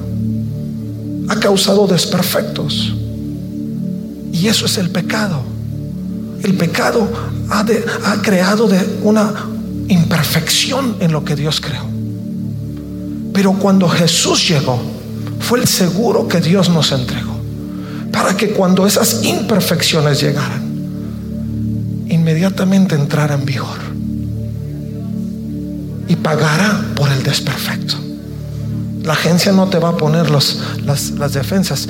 ha 1.29 1.37
causado 1.37 1.87
desperfectos. 1.87 2.93
Y 4.33 4.49
eso 4.49 4.67
es 4.67 4.79
el 4.79 4.91
pecado. 4.91 5.43
El 6.43 6.55
pecado 6.55 7.09
ha, 7.51 7.65
ha 8.05 8.21
creado 8.21 8.67
de 8.67 8.99
una 9.05 9.54
imperfección 9.89 10.97
en 11.01 11.13
lo 11.13 11.25
que 11.25 11.37
Dios 11.37 11.61
creó. 11.61 11.85
Pero 13.33 13.53
cuando 13.55 13.89
Jesús 13.89 14.49
llegó, 14.49 14.81
fue 15.41 15.61
el 15.61 15.67
seguro 15.67 16.29
que 16.29 16.41
Dios 16.41 16.71
nos 16.71 16.93
entregó. 16.93 17.35
Para 18.13 18.37
que 18.37 18.51
cuando 18.51 18.87
esas 18.87 19.25
imperfecciones 19.25 20.21
llegaran, 20.21 20.63
inmediatamente 22.09 22.95
entrara 22.95 23.35
en 23.35 23.45
vigor. 23.45 23.79
Y 26.07 26.17
pagará 26.17 26.85
por 26.95 27.11
el 27.11 27.23
desperfecto. 27.23 27.97
La 29.03 29.15
agencia 29.15 29.53
no 29.53 29.69
te 29.69 29.79
va 29.79 29.91
a 29.91 29.97
poner 29.97 30.31
las, 30.31 30.59
las 30.85 31.33
defensas, 31.33 31.89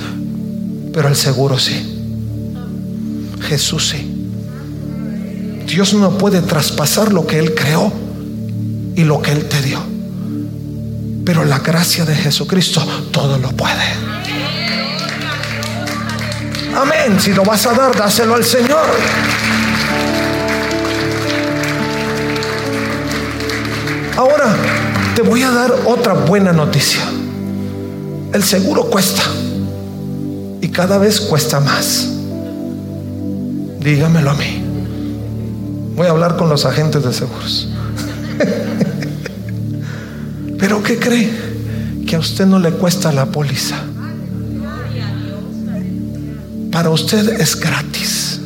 pero 0.92 1.08
el 1.08 1.16
seguro 1.16 1.58
sí. 1.58 1.90
Jesús 3.42 3.88
sí. 3.90 4.13
Dios 5.66 5.94
no 5.94 6.18
puede 6.18 6.40
traspasar 6.42 7.12
lo 7.12 7.26
que 7.26 7.38
Él 7.38 7.54
creó 7.54 7.92
y 8.94 9.04
lo 9.04 9.20
que 9.22 9.32
Él 9.32 9.48
te 9.48 9.60
dio. 9.62 9.80
Pero 11.24 11.44
la 11.44 11.58
gracia 11.60 12.04
de 12.04 12.14
Jesucristo 12.14 12.86
todo 13.10 13.38
lo 13.38 13.50
puede. 13.52 13.84
Amén. 16.76 17.18
Si 17.18 17.32
lo 17.32 17.44
vas 17.44 17.66
a 17.66 17.72
dar, 17.72 17.96
dáselo 17.96 18.34
al 18.34 18.44
Señor. 18.44 18.86
Ahora 24.16 24.56
te 25.14 25.22
voy 25.22 25.42
a 25.42 25.50
dar 25.50 25.72
otra 25.86 26.12
buena 26.14 26.52
noticia. 26.52 27.02
El 28.32 28.42
seguro 28.42 28.84
cuesta 28.84 29.22
y 30.60 30.68
cada 30.68 30.98
vez 30.98 31.20
cuesta 31.20 31.60
más. 31.60 32.08
Dígamelo 33.80 34.30
a 34.30 34.34
mí. 34.34 34.63
Voy 35.94 36.08
a 36.08 36.10
hablar 36.10 36.36
con 36.36 36.48
los 36.48 36.64
agentes 36.64 37.04
de 37.04 37.12
seguros. 37.12 37.68
Pero 40.58 40.82
¿qué 40.82 40.98
cree? 40.98 41.30
Que 42.06 42.16
a 42.16 42.18
usted 42.18 42.46
no 42.46 42.58
le 42.58 42.72
cuesta 42.72 43.12
la 43.12 43.26
póliza. 43.26 43.76
Para 46.72 46.90
usted 46.90 47.40
es 47.40 47.54
gratis. 47.54 48.40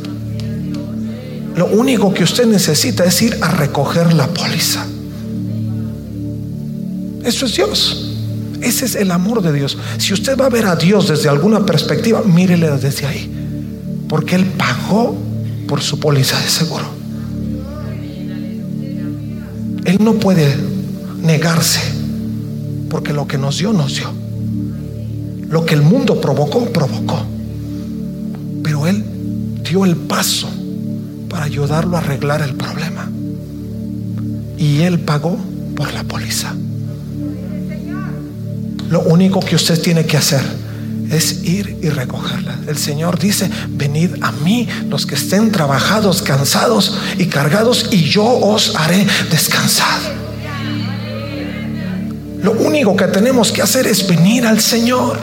Lo 1.57 1.67
único 1.67 2.13
que 2.13 2.25
usted 2.25 2.47
necesita 2.47 3.05
es 3.05 3.23
ir 3.23 3.39
a 3.41 3.51
recoger 3.51 4.13
la 4.13 4.27
póliza. 4.27 4.85
Eso 7.25 7.47
es 7.47 7.57
Dios. 7.57 8.05
Ese 8.61 8.85
es 8.85 8.95
el 8.95 9.11
amor 9.11 9.43
de 9.43 9.53
Dios. 9.53 9.79
Si 9.99 10.13
usted 10.13 10.37
va 10.37 10.47
a 10.47 10.51
ver 10.51 10.67
a 10.67 10.77
Dios 10.77 11.09
desde 11.09 11.29
alguna 11.29 11.65
perspectiva, 11.65 12.23
mírele 12.23 12.71
desde 12.77 13.07
ahí. 13.07 14.05
Porque 14.09 14.35
Él 14.35 14.45
pagó 14.45 15.17
por 15.67 15.81
su 15.81 15.99
póliza 15.99 16.39
de 16.41 16.49
seguro. 16.49 16.98
Él 19.89 19.97
no 20.01 20.17
puede 20.17 20.55
negarse. 21.23 21.81
Porque 22.91 23.15
lo 23.15 23.27
que 23.27 23.39
nos 23.39 23.57
dio, 23.57 23.73
nos 23.73 23.95
dio. 23.95 24.13
Lo 25.49 25.65
que 25.65 25.75
el 25.75 25.81
mundo 25.81 26.21
provocó, 26.21 26.67
provocó. 26.67 27.25
Pero 28.63 28.87
Él 28.87 29.03
dio 29.67 29.87
el 29.87 29.97
paso 29.97 30.47
para 31.31 31.47
ayudarlo 31.47 31.97
a 31.97 32.01
arreglar 32.01 32.43
el 32.43 32.55
problema. 32.55 33.11
Y 34.59 34.83
Él 34.83 35.01
pagó 35.01 35.39
por 35.75 35.91
la 35.95 36.05
póliza. 36.05 36.55
Lo 38.91 39.01
único 39.05 39.41
que 39.41 39.57
usted 39.57 39.81
tiene 39.81 40.05
que 40.05 40.19
hacer 40.19 40.43
es 41.11 41.45
ir 41.45 41.79
y 41.83 41.89
recogerla. 41.89 42.59
El 42.67 42.77
Señor 42.77 43.19
dice, 43.19 43.51
venid 43.69 44.23
a 44.23 44.33
mí 44.33 44.69
los 44.89 45.07
que 45.07 45.15
estén 45.15 45.51
trabajados, 45.51 46.23
cansados 46.23 46.99
y 47.19 47.27
cargados, 47.27 47.87
y 47.91 48.05
yo 48.05 48.25
os 48.25 48.75
haré 48.77 49.07
descansar. 49.31 50.01
Lo 52.43 52.53
único 52.53 52.97
que 52.97 53.07
tenemos 53.07 53.51
que 53.51 53.63
hacer 53.63 53.87
es 53.87 54.07
venir 54.07 54.47
al 54.47 54.61
Señor. 54.61 55.19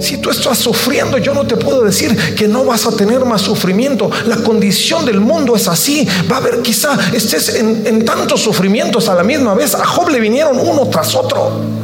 Si 0.00 0.18
tú 0.18 0.30
estás 0.30 0.58
sufriendo, 0.58 1.16
yo 1.18 1.32
no 1.32 1.46
te 1.46 1.56
puedo 1.56 1.82
decir 1.82 2.16
que 2.34 2.48
no 2.48 2.64
vas 2.64 2.86
a 2.86 2.96
tener 2.96 3.24
más 3.24 3.40
sufrimiento. 3.40 4.10
La 4.26 4.36
condición 4.36 5.06
del 5.06 5.20
mundo 5.20 5.54
es 5.54 5.68
así. 5.68 6.06
Va 6.30 6.36
a 6.36 6.38
haber, 6.40 6.60
quizá 6.60 6.98
estés 7.12 7.54
en, 7.54 7.86
en 7.86 8.04
tantos 8.04 8.40
sufrimientos 8.40 9.08
a 9.08 9.14
la 9.14 9.22
misma 9.22 9.54
vez. 9.54 9.76
A 9.76 9.84
Job 9.84 10.08
le 10.08 10.18
vinieron 10.18 10.58
uno 10.58 10.88
tras 10.88 11.14
otro. 11.14 11.81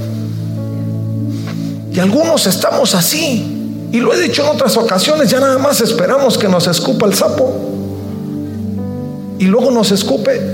Algunos 2.01 2.47
estamos 2.47 2.95
así. 2.95 3.55
Y 3.93 4.01
lo 4.01 4.13
he 4.13 4.21
dicho 4.21 4.43
en 4.43 4.49
otras 4.49 4.77
ocasiones, 4.77 5.31
ya 5.31 5.41
nada 5.41 5.59
más 5.59 5.81
esperamos 5.81 6.37
que 6.37 6.49
nos 6.49 6.67
escupa 6.67 7.07
el 7.07 7.15
sapo. 7.15 7.51
Y 9.39 9.45
luego 9.45 9.71
nos 9.71 9.91
escupe. 9.93 10.53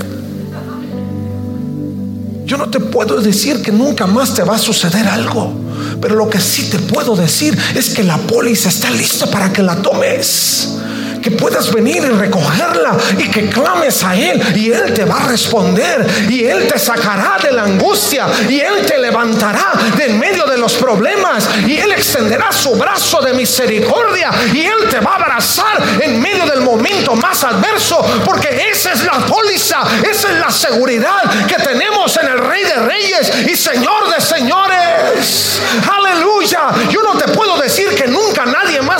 Yo 2.44 2.56
no 2.56 2.68
te 2.68 2.78
puedo 2.78 3.20
decir 3.20 3.62
que 3.62 3.72
nunca 3.72 4.06
más 4.06 4.34
te 4.34 4.42
va 4.42 4.56
a 4.56 4.58
suceder 4.58 5.06
algo. 5.08 5.52
Pero 6.00 6.14
lo 6.14 6.28
que 6.28 6.40
sí 6.40 6.70
te 6.70 6.78
puedo 6.78 7.16
decir 7.16 7.58
es 7.74 7.90
que 7.90 8.04
la 8.04 8.18
póliza 8.18 8.68
está 8.68 8.90
lista 8.90 9.26
para 9.26 9.52
que 9.52 9.62
la 9.62 9.76
tomes 9.76 10.78
que 11.24 11.30
puedas 11.30 11.72
venir 11.72 12.04
y 12.04 12.10
recogerla 12.10 12.98
y 13.16 13.30
que 13.30 13.48
clames 13.48 14.04
a 14.04 14.14
Él 14.14 14.42
y 14.54 14.70
Él 14.70 14.92
te 14.92 15.06
va 15.06 15.16
a 15.16 15.28
responder 15.28 16.06
y 16.28 16.44
Él 16.44 16.68
te 16.68 16.78
sacará 16.78 17.38
de 17.42 17.50
la 17.50 17.62
angustia 17.62 18.26
y 18.46 18.60
Él 18.60 18.84
te 18.86 18.98
levantará 18.98 19.72
de 19.96 20.04
en 20.04 20.18
medio 20.18 20.44
de 20.44 20.58
los 20.58 20.74
problemas 20.74 21.48
y 21.66 21.78
Él 21.78 21.92
extenderá 21.92 22.52
su 22.52 22.74
brazo 22.74 23.22
de 23.22 23.32
misericordia 23.32 24.30
y 24.52 24.66
Él 24.66 24.88
te 24.90 25.00
va 25.00 25.12
a 25.12 25.14
abrazar 25.14 25.82
en 25.98 26.20
medio 26.20 26.44
del 26.44 26.60
momento 26.60 27.14
más 27.16 27.42
adverso 27.42 28.04
porque 28.26 28.68
esa 28.70 28.92
es 28.92 29.02
la 29.04 29.20
póliza, 29.20 29.82
esa 30.02 30.30
es 30.30 30.38
la 30.38 30.50
seguridad 30.50 31.46
que 31.46 31.56
tenemos 31.56 32.14
en 32.18 32.28
el 32.28 32.38
Rey 32.38 32.64
de 32.64 32.74
Reyes 32.74 33.32
y 33.50 33.56
Señor 33.56 34.14
de 34.14 34.20
Señores. 34.20 35.62
Aleluya. 35.90 36.68
Yo 36.90 37.02
no 37.02 37.16
te 37.16 37.28
puedo 37.32 37.56
decir 37.56 37.88
que 37.94 38.06
nunca 38.08 38.44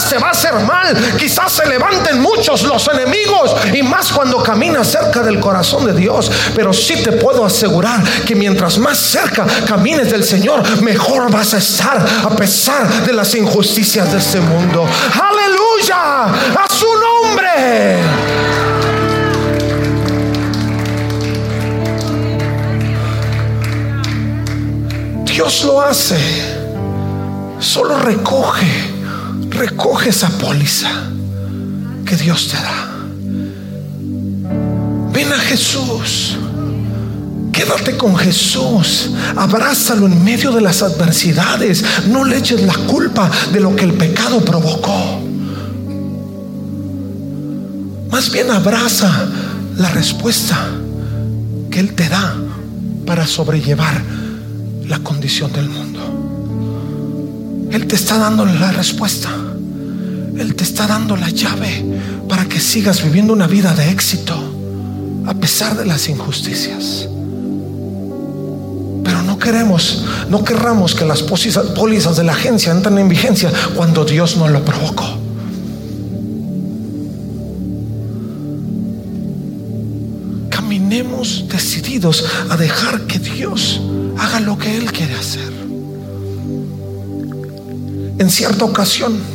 te 0.08 0.18
va 0.18 0.28
a 0.28 0.30
hacer 0.30 0.54
mal. 0.60 0.94
Quizás 1.18 1.52
se 1.52 1.66
levanten 1.66 2.20
muchos 2.20 2.62
los 2.62 2.86
enemigos 2.88 3.54
y 3.72 3.82
más 3.82 4.12
cuando 4.12 4.42
caminas 4.42 4.88
cerca 4.88 5.22
del 5.22 5.40
corazón 5.40 5.86
de 5.86 5.94
Dios. 5.94 6.30
Pero 6.54 6.72
sí 6.72 7.02
te 7.02 7.12
puedo 7.12 7.44
asegurar 7.44 8.02
que 8.26 8.34
mientras 8.34 8.78
más 8.78 8.98
cerca 8.98 9.46
camines 9.66 10.10
del 10.10 10.24
Señor, 10.24 10.82
mejor 10.82 11.30
vas 11.30 11.54
a 11.54 11.58
estar 11.58 12.04
a 12.24 12.30
pesar 12.30 13.04
de 13.04 13.12
las 13.12 13.34
injusticias 13.34 14.12
de 14.12 14.18
este 14.18 14.40
mundo. 14.40 14.86
Aleluya, 15.12 16.24
a 16.24 16.66
su 16.68 16.86
nombre. 16.86 17.98
Dios 25.24 25.64
lo 25.64 25.80
hace. 25.80 26.16
Solo 27.58 27.98
recoge, 27.98 28.93
recoge 29.54 30.10
esa 30.10 30.28
póliza 30.38 30.90
que 32.04 32.16
Dios 32.16 32.48
te 32.48 32.56
da. 32.56 32.90
Ven 35.12 35.32
a 35.32 35.38
Jesús. 35.38 36.36
Quédate 37.52 37.96
con 37.96 38.16
Jesús. 38.16 39.10
Abrázalo 39.36 40.06
en 40.06 40.24
medio 40.24 40.50
de 40.50 40.60
las 40.60 40.82
adversidades. 40.82 41.84
No 42.08 42.24
le 42.24 42.38
eches 42.38 42.62
la 42.62 42.74
culpa 42.74 43.30
de 43.52 43.60
lo 43.60 43.76
que 43.76 43.84
el 43.84 43.94
pecado 43.94 44.44
provocó. 44.44 45.20
Más 48.10 48.30
bien 48.30 48.50
abraza 48.50 49.28
la 49.76 49.90
respuesta 49.90 50.68
que 51.70 51.80
Él 51.80 51.94
te 51.94 52.08
da 52.08 52.36
para 53.06 53.26
sobrellevar 53.26 54.02
la 54.86 54.98
condición 55.00 55.52
del 55.52 55.68
mundo. 55.68 55.94
Él 57.70 57.86
te 57.86 57.96
está 57.96 58.18
dando 58.18 58.44
la 58.44 58.72
respuesta. 58.72 59.30
Él 60.38 60.54
te 60.56 60.64
está 60.64 60.86
dando 60.86 61.16
la 61.16 61.30
llave 61.30 61.84
para 62.28 62.44
que 62.46 62.58
sigas 62.58 63.02
viviendo 63.02 63.32
una 63.32 63.46
vida 63.46 63.72
de 63.74 63.90
éxito 63.90 64.34
a 65.26 65.34
pesar 65.34 65.76
de 65.76 65.86
las 65.86 66.08
injusticias. 66.08 67.08
Pero 69.04 69.22
no 69.22 69.38
queremos, 69.38 70.04
no 70.28 70.44
querramos 70.44 70.94
que 70.94 71.04
las 71.04 71.22
pólizas 71.22 72.16
de 72.16 72.24
la 72.24 72.32
agencia 72.32 72.72
entren 72.72 72.98
en 72.98 73.08
vigencia 73.08 73.52
cuando 73.74 74.04
Dios 74.04 74.36
no 74.36 74.48
lo 74.48 74.64
provocó. 74.64 75.06
Caminemos 80.50 81.44
decididos 81.48 82.24
a 82.50 82.56
dejar 82.56 83.02
que 83.02 83.18
Dios 83.18 83.80
haga 84.18 84.40
lo 84.40 84.58
que 84.58 84.76
Él 84.76 84.90
quiere 84.90 85.14
hacer. 85.14 85.52
En 88.16 88.30
cierta 88.30 88.64
ocasión, 88.64 89.33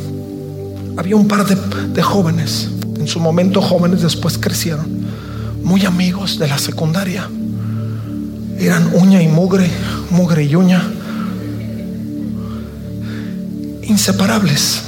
había 1.00 1.16
un 1.16 1.26
par 1.26 1.46
de, 1.46 2.02
jóvenes, 2.02 2.68
en 2.98 3.08
su 3.08 3.20
momento 3.20 3.62
jóvenes, 3.62 4.02
después 4.02 4.36
crecieron, 4.36 4.86
muy 5.62 5.86
amigos 5.86 6.38
de 6.38 6.46
la 6.46 6.58
secundaria. 6.58 7.26
Eran 8.58 8.90
uña 8.92 9.22
y 9.22 9.26
mugre, 9.26 9.70
mugre 10.10 10.44
y 10.44 10.54
uña, 10.54 10.82
inseparables. 13.82 14.82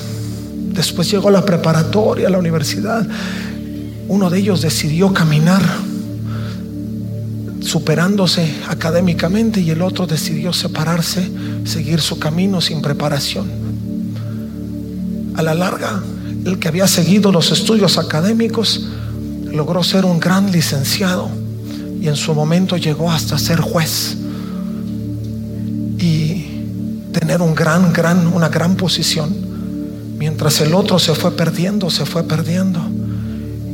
Después 0.74 1.10
llegó 1.10 1.30
la 1.30 1.46
preparatoria, 1.46 2.28
la 2.28 2.36
universidad. 2.36 3.06
Uno 4.06 4.28
de 4.28 4.38
ellos 4.38 4.60
decidió 4.60 5.14
caminar 5.14 5.62
superándose 7.60 8.54
académicamente 8.68 9.62
y 9.62 9.70
el 9.70 9.80
otro 9.80 10.06
decidió 10.06 10.52
separarse, 10.52 11.26
seguir 11.64 12.02
su 12.02 12.18
camino 12.18 12.60
sin 12.60 12.82
preparación 12.82 13.61
a 15.34 15.42
la 15.42 15.54
larga, 15.54 16.02
el 16.44 16.58
que 16.58 16.68
había 16.68 16.86
seguido 16.86 17.32
los 17.32 17.50
estudios 17.52 17.98
académicos 17.98 18.86
logró 19.50 19.82
ser 19.82 20.04
un 20.04 20.18
gran 20.18 20.50
licenciado 20.50 21.28
y 22.00 22.08
en 22.08 22.16
su 22.16 22.34
momento 22.34 22.76
llegó 22.76 23.10
hasta 23.10 23.38
ser 23.38 23.60
juez 23.60 24.16
y 25.98 26.46
tener 27.12 27.40
un 27.40 27.54
gran, 27.54 27.92
gran, 27.92 28.26
una 28.26 28.48
gran 28.48 28.76
posición, 28.76 29.30
mientras 30.18 30.60
el 30.60 30.74
otro 30.74 30.98
se 30.98 31.14
fue 31.14 31.36
perdiendo, 31.36 31.90
se 31.90 32.04
fue 32.04 32.24
perdiendo 32.24 32.80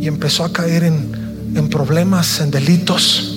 y 0.01 0.07
empezó 0.07 0.45
a 0.45 0.53
caer 0.53 0.85
en, 0.85 1.53
en 1.55 1.69
problemas, 1.69 2.41
en 2.41 2.51
delitos. 2.51 3.35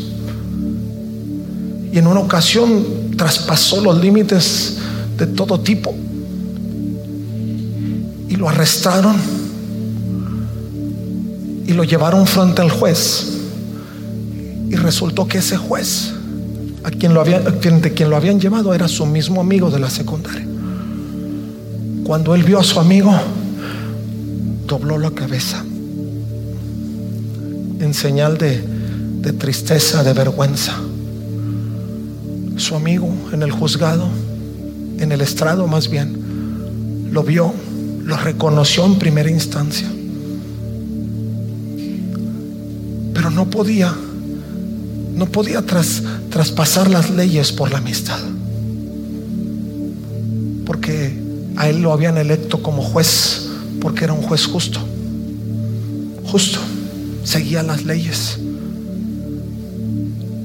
Y 1.93 1.97
en 1.97 2.07
una 2.07 2.19
ocasión 2.19 2.85
traspasó 3.17 3.81
los 3.81 3.97
límites 3.97 4.77
de 5.17 5.27
todo 5.27 5.59
tipo 5.59 5.93
y 8.31 8.37
lo 8.37 8.47
arrestaron 8.47 9.17
y 11.67 11.73
lo 11.73 11.83
llevaron 11.83 12.25
frente 12.25 12.61
al 12.61 12.71
juez. 12.71 13.27
Y 14.69 14.75
resultó 14.77 15.27
que 15.27 15.39
ese 15.39 15.57
juez, 15.57 16.13
a 16.81 16.91
quien 16.91 17.13
lo 17.13 17.19
había, 17.19 17.41
de 17.41 17.93
quien 17.93 18.09
lo 18.09 18.15
habían 18.15 18.39
llevado, 18.39 18.73
era 18.73 18.87
su 18.87 19.05
mismo 19.05 19.41
amigo 19.41 19.69
de 19.69 19.79
la 19.79 19.89
secundaria. 19.89 20.47
Cuando 22.05 22.33
él 22.33 22.43
vio 22.43 22.57
a 22.57 22.63
su 22.63 22.79
amigo, 22.79 23.13
dobló 24.65 24.97
la 24.97 25.11
cabeza 25.11 25.65
en 27.81 27.93
señal 27.93 28.37
de, 28.37 28.63
de 29.21 29.33
tristeza, 29.33 30.05
de 30.05 30.13
vergüenza. 30.13 30.73
Su 32.55 32.77
amigo 32.77 33.09
en 33.33 33.43
el 33.43 33.51
juzgado, 33.51 34.07
en 34.99 35.11
el 35.11 35.19
estrado 35.19 35.67
más 35.67 35.89
bien, 35.89 37.09
lo 37.11 37.23
vio, 37.23 37.53
lo 38.03 38.17
reconoció 38.17 38.85
en 38.85 38.95
primera 38.95 39.29
instancia. 39.29 39.89
Pero 43.13 43.29
no 43.29 43.49
podía, 43.49 43.93
no 45.15 45.25
podía 45.27 45.65
tras, 45.65 46.01
traspasar 46.29 46.89
las 46.89 47.09
leyes 47.09 47.51
por 47.51 47.71
la 47.71 47.77
amistad. 47.77 48.19
Porque 50.65 51.21
a 51.57 51.69
él 51.69 51.81
lo 51.81 51.91
habían 51.91 52.17
electo 52.17 52.61
como 52.63 52.81
juez, 52.81 53.47
porque 53.79 54.05
era 54.05 54.13
un 54.13 54.21
juez 54.21 54.45
justo. 54.45 54.79
Justo, 56.25 56.59
seguía 57.23 57.61
las 57.61 57.85
leyes. 57.85 58.39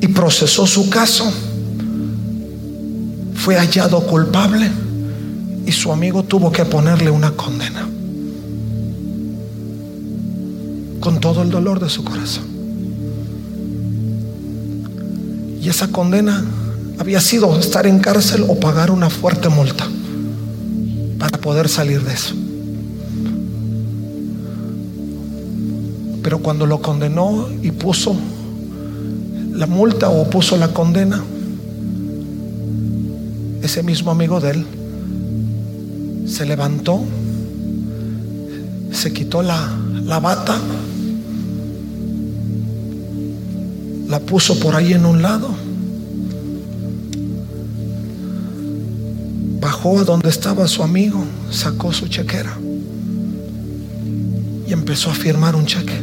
Y 0.00 0.08
procesó 0.08 0.66
su 0.66 0.90
caso. 0.90 1.32
Fue 3.34 3.56
hallado 3.56 4.04
culpable 4.06 4.70
y 5.66 5.72
su 5.72 5.92
amigo 5.92 6.22
tuvo 6.22 6.52
que 6.52 6.64
ponerle 6.64 7.10
una 7.10 7.32
condena. 7.32 7.86
Con 11.00 11.20
todo 11.20 11.42
el 11.42 11.50
dolor 11.50 11.80
de 11.80 11.90
su 11.90 12.04
corazón. 12.04 12.44
Y 15.60 15.68
esa 15.68 15.88
condena 15.88 16.44
había 16.98 17.20
sido 17.20 17.58
estar 17.58 17.86
en 17.86 17.98
cárcel 17.98 18.44
o 18.48 18.58
pagar 18.58 18.92
una 18.92 19.10
fuerte 19.10 19.48
multa 19.48 19.86
para 21.18 21.38
poder 21.38 21.68
salir 21.68 22.02
de 22.02 22.14
eso. 22.14 22.34
Pero 26.22 26.38
cuando 26.38 26.66
lo 26.66 26.80
condenó 26.80 27.48
y 27.62 27.72
puso 27.72 28.16
la 29.52 29.66
multa 29.66 30.10
o 30.10 30.30
puso 30.30 30.56
la 30.56 30.68
condena, 30.68 31.22
ese 33.62 33.82
mismo 33.82 34.12
amigo 34.12 34.38
de 34.40 34.50
él 34.50 34.66
se 36.26 36.44
levantó, 36.44 37.04
se 38.92 39.12
quitó 39.12 39.42
la, 39.42 39.72
la 40.04 40.18
bata, 40.18 40.58
la 44.08 44.20
puso 44.20 44.58
por 44.58 44.74
ahí 44.74 44.92
en 44.92 45.06
un 45.06 45.22
lado, 45.22 45.50
bajó 49.60 50.00
a 50.00 50.04
donde 50.04 50.28
estaba 50.28 50.66
su 50.66 50.82
amigo, 50.82 51.24
sacó 51.50 51.92
su 51.92 52.08
chequera 52.08 52.58
y 54.66 54.72
empezó 54.72 55.10
a 55.10 55.14
firmar 55.14 55.54
un 55.54 55.66
cheque. 55.66 56.00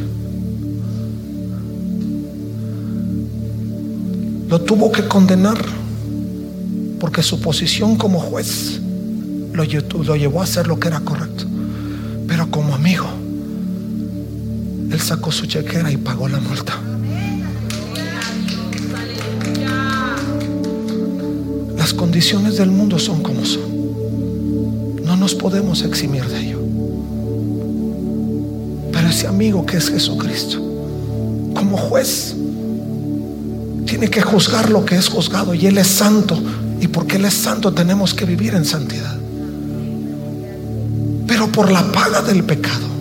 Lo 4.48 4.60
tuvo 4.60 4.92
que 4.92 5.06
condenar 5.06 5.58
porque 7.00 7.22
su 7.22 7.40
posición 7.40 7.96
como 7.96 8.20
juez 8.20 8.80
lo, 9.54 9.64
llevó 10.16 10.40
a 10.40 10.44
hacer 10.44 10.66
lo 10.66 10.78
que 10.78 10.88
era 10.88 11.00
correcto. 11.00 11.44
Pero 12.26 12.50
como 12.50 12.74
amigo, 12.74 13.06
él 14.90 15.00
sacó 15.00 15.30
su 15.30 15.46
chequera 15.46 15.90
y 15.90 15.96
pagó 15.96 16.28
la 16.28 16.40
multa. 16.40 16.74
Las 21.76 21.94
condiciones 21.94 22.56
del 22.56 22.70
mundo 22.70 22.98
son 22.98 23.22
como 23.22 23.44
son. 23.44 25.04
No 25.04 25.16
nos 25.16 25.34
podemos 25.34 25.82
eximir 25.82 26.24
de 26.26 26.40
ello. 26.40 26.58
Pero 28.92 29.08
ese 29.08 29.26
amigo 29.28 29.64
que 29.66 29.76
es 29.76 29.90
Jesucristo, 29.90 30.58
como 31.54 31.76
juez, 31.76 32.34
tiene 33.86 34.08
que 34.08 34.22
juzgar 34.22 34.70
lo 34.70 34.84
que 34.84 34.96
es 34.96 35.08
juzgado. 35.08 35.54
Y 35.54 35.66
Él 35.66 35.78
es 35.78 35.86
santo. 35.86 36.42
Y 36.80 36.88
porque 36.88 37.16
Él 37.16 37.24
es 37.26 37.34
santo 37.34 37.72
tenemos 37.72 38.14
que 38.14 38.24
vivir 38.24 38.54
en 38.54 38.64
santidad 38.64 39.13
por 41.48 41.70
la 41.70 41.90
paga 41.92 42.22
del 42.22 42.44
pecado 42.44 42.94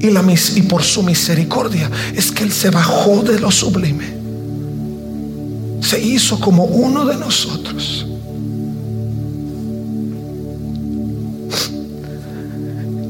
y, 0.00 0.10
la, 0.10 0.24
y 0.54 0.62
por 0.62 0.82
su 0.82 1.02
misericordia 1.02 1.90
es 2.14 2.30
que 2.30 2.44
Él 2.44 2.52
se 2.52 2.70
bajó 2.70 3.22
de 3.22 3.40
lo 3.40 3.50
sublime. 3.50 4.16
Se 5.80 6.00
hizo 6.00 6.38
como 6.38 6.64
uno 6.64 7.04
de 7.04 7.16
nosotros. 7.16 8.06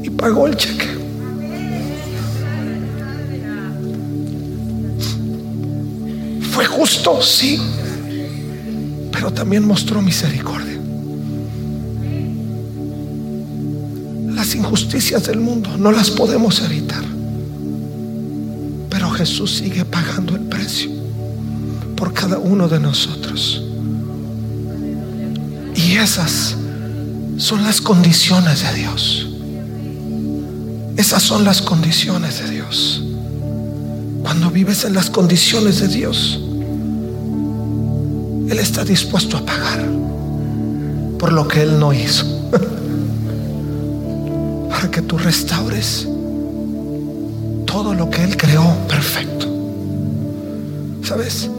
Y 0.03 0.09
pagó 0.09 0.47
el 0.47 0.55
cheque. 0.55 0.87
Fue 6.51 6.65
justo, 6.65 7.21
sí, 7.21 7.59
pero 9.11 9.31
también 9.31 9.65
mostró 9.65 10.01
misericordia. 10.01 10.58
Injusticias 14.69 15.23
del 15.25 15.39
mundo 15.39 15.75
no 15.79 15.91
las 15.91 16.11
podemos 16.11 16.61
evitar. 16.61 17.03
Pero 18.87 19.09
Jesús 19.09 19.55
sigue 19.55 19.83
pagando 19.83 20.35
el 20.35 20.41
precio 20.41 20.91
por 21.95 22.13
cada 22.13 22.37
uno 22.37 22.67
de 22.67 22.79
nosotros. 22.79 23.63
Y 25.75 25.95
esas 25.95 26.55
son 27.37 27.63
las 27.63 27.81
condiciones 27.81 28.61
de 28.61 28.73
Dios. 28.75 29.27
Esas 30.97 31.23
son 31.23 31.45
las 31.45 31.63
condiciones 31.63 32.39
de 32.39 32.51
Dios. 32.51 33.01
Cuando 34.21 34.51
vives 34.51 34.85
en 34.85 34.93
las 34.93 35.09
condiciones 35.09 35.79
de 35.79 35.87
Dios, 35.87 36.39
Él 38.47 38.59
está 38.59 38.85
dispuesto 38.85 39.35
a 39.37 39.45
pagar 39.45 39.83
por 41.17 41.33
lo 41.33 41.47
que 41.47 41.63
Él 41.63 41.79
no 41.79 41.91
hizo 41.91 42.25
que 44.87 45.01
tú 45.01 45.17
restaures 45.17 46.07
todo 47.65 47.93
lo 47.93 48.09
que 48.09 48.23
Él 48.23 48.37
creó 48.37 48.65
perfecto. 48.87 49.45
¿Sabes? 51.03 51.49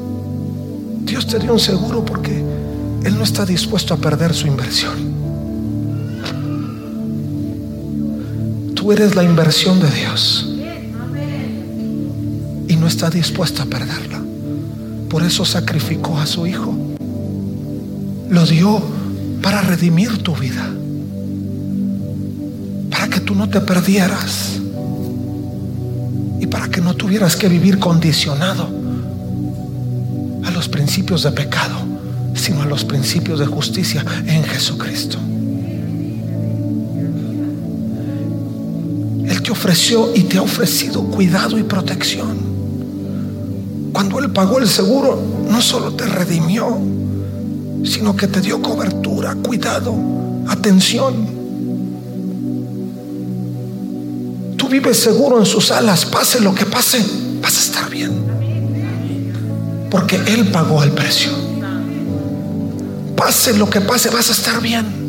Dios 1.02 1.26
te 1.26 1.38
dio 1.38 1.52
un 1.52 1.60
seguro 1.60 2.04
porque 2.04 2.42
Él 3.04 3.18
no 3.18 3.24
está 3.24 3.44
dispuesto 3.44 3.94
a 3.94 3.98
perder 3.98 4.32
su 4.32 4.46
inversión. 4.46 5.10
Tú 8.74 8.90
eres 8.92 9.14
la 9.14 9.22
inversión 9.22 9.78
de 9.80 9.90
Dios 9.90 10.48
y 12.68 12.76
no 12.76 12.86
está 12.86 13.10
dispuesto 13.10 13.62
a 13.62 13.66
perderla. 13.66 14.20
Por 15.10 15.22
eso 15.22 15.44
sacrificó 15.44 16.18
a 16.18 16.26
su 16.26 16.46
Hijo. 16.46 16.74
Lo 18.30 18.46
dio 18.46 18.80
para 19.42 19.60
redimir 19.60 20.22
tu 20.22 20.34
vida 20.34 20.70
tú 23.30 23.36
no 23.36 23.48
te 23.48 23.60
perdieras 23.60 24.58
y 26.40 26.46
para 26.48 26.68
que 26.68 26.80
no 26.80 26.94
tuvieras 26.94 27.36
que 27.36 27.48
vivir 27.48 27.78
condicionado 27.78 28.68
a 30.44 30.50
los 30.50 30.68
principios 30.68 31.22
de 31.22 31.30
pecado, 31.30 31.76
sino 32.34 32.62
a 32.62 32.66
los 32.66 32.84
principios 32.84 33.38
de 33.38 33.46
justicia 33.46 34.04
en 34.26 34.42
Jesucristo. 34.42 35.16
Él 39.28 39.42
te 39.42 39.52
ofreció 39.52 40.12
y 40.12 40.24
te 40.24 40.38
ha 40.38 40.42
ofrecido 40.42 41.04
cuidado 41.04 41.56
y 41.56 41.62
protección. 41.62 42.36
Cuando 43.92 44.18
Él 44.18 44.32
pagó 44.32 44.58
el 44.58 44.66
seguro, 44.66 45.22
no 45.48 45.62
solo 45.62 45.92
te 45.92 46.04
redimió, 46.04 46.80
sino 47.84 48.16
que 48.16 48.26
te 48.26 48.40
dio 48.40 48.60
cobertura, 48.60 49.36
cuidado, 49.36 49.94
atención 50.48 51.39
vives 54.70 54.98
seguro 54.98 55.38
en 55.38 55.46
sus 55.46 55.70
alas, 55.70 56.06
pase 56.06 56.40
lo 56.40 56.54
que 56.54 56.64
pase, 56.64 57.04
vas 57.42 57.56
a 57.56 57.60
estar 57.60 57.90
bien. 57.90 58.12
Porque 59.90 60.16
Él 60.26 60.48
pagó 60.50 60.82
el 60.82 60.92
precio. 60.92 61.32
Pase 63.16 63.58
lo 63.58 63.68
que 63.68 63.80
pase, 63.80 64.08
vas 64.08 64.30
a 64.30 64.32
estar 64.32 64.62
bien. 64.62 65.00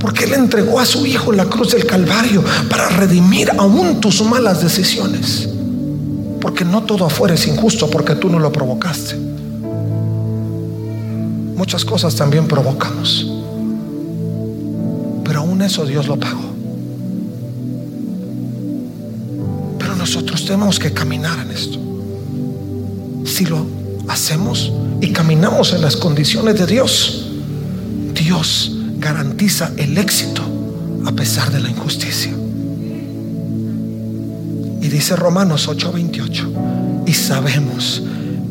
Porque 0.00 0.24
Él 0.24 0.34
entregó 0.34 0.80
a 0.80 0.84
su 0.84 1.06
Hijo 1.06 1.32
la 1.32 1.46
cruz 1.46 1.72
del 1.72 1.86
Calvario 1.86 2.44
para 2.68 2.88
redimir 2.90 3.50
aún 3.56 4.00
tus 4.00 4.22
malas 4.22 4.60
decisiones. 4.60 5.48
Porque 6.40 6.64
no 6.64 6.82
todo 6.82 7.06
afuera 7.06 7.34
es 7.34 7.46
injusto 7.46 7.88
porque 7.88 8.16
tú 8.16 8.28
no 8.28 8.38
lo 8.38 8.52
provocaste. 8.52 9.16
Muchas 11.56 11.84
cosas 11.84 12.14
también 12.16 12.46
provocamos. 12.46 13.26
Pero 15.24 15.40
aún 15.40 15.62
eso 15.62 15.86
Dios 15.86 16.06
lo 16.06 16.18
pagó. 16.18 16.53
Nosotros 20.14 20.44
tenemos 20.44 20.78
que 20.78 20.92
caminar 20.92 21.40
en 21.40 21.50
esto. 21.50 21.76
Si 23.26 23.46
lo 23.46 23.66
hacemos 24.06 24.72
y 25.00 25.10
caminamos 25.12 25.72
en 25.72 25.80
las 25.80 25.96
condiciones 25.96 26.56
de 26.56 26.66
Dios, 26.66 27.32
Dios 28.14 28.70
garantiza 28.98 29.72
el 29.76 29.98
éxito 29.98 30.42
a 31.04 31.10
pesar 31.10 31.50
de 31.50 31.58
la 31.58 31.68
injusticia. 31.68 32.32
Y 34.82 34.88
dice 34.88 35.16
Romanos 35.16 35.66
8:28, 35.66 37.04
y 37.06 37.12
sabemos 37.12 38.00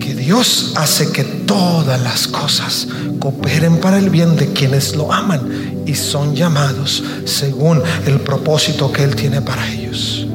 que 0.02 0.16
Dios 0.16 0.74
hace 0.76 1.14
que 1.14 1.24
todas 1.24 2.02
las 2.02 2.28
cosas 2.28 2.90
cooperen 3.20 3.80
para 3.80 4.00
el 4.00 4.10
bien 4.10 4.36
de 4.36 4.52
quienes 4.52 4.98
lo 4.98 5.14
aman 5.14 5.86
y 5.86 5.96
son 5.96 6.36
llamados 6.36 7.02
según 7.24 7.82
el 8.06 8.20
propósito 8.20 8.92
que 8.92 9.04
Él 9.04 9.16
tiene 9.16 9.42
para 9.42 9.66
ellos. 9.72 10.28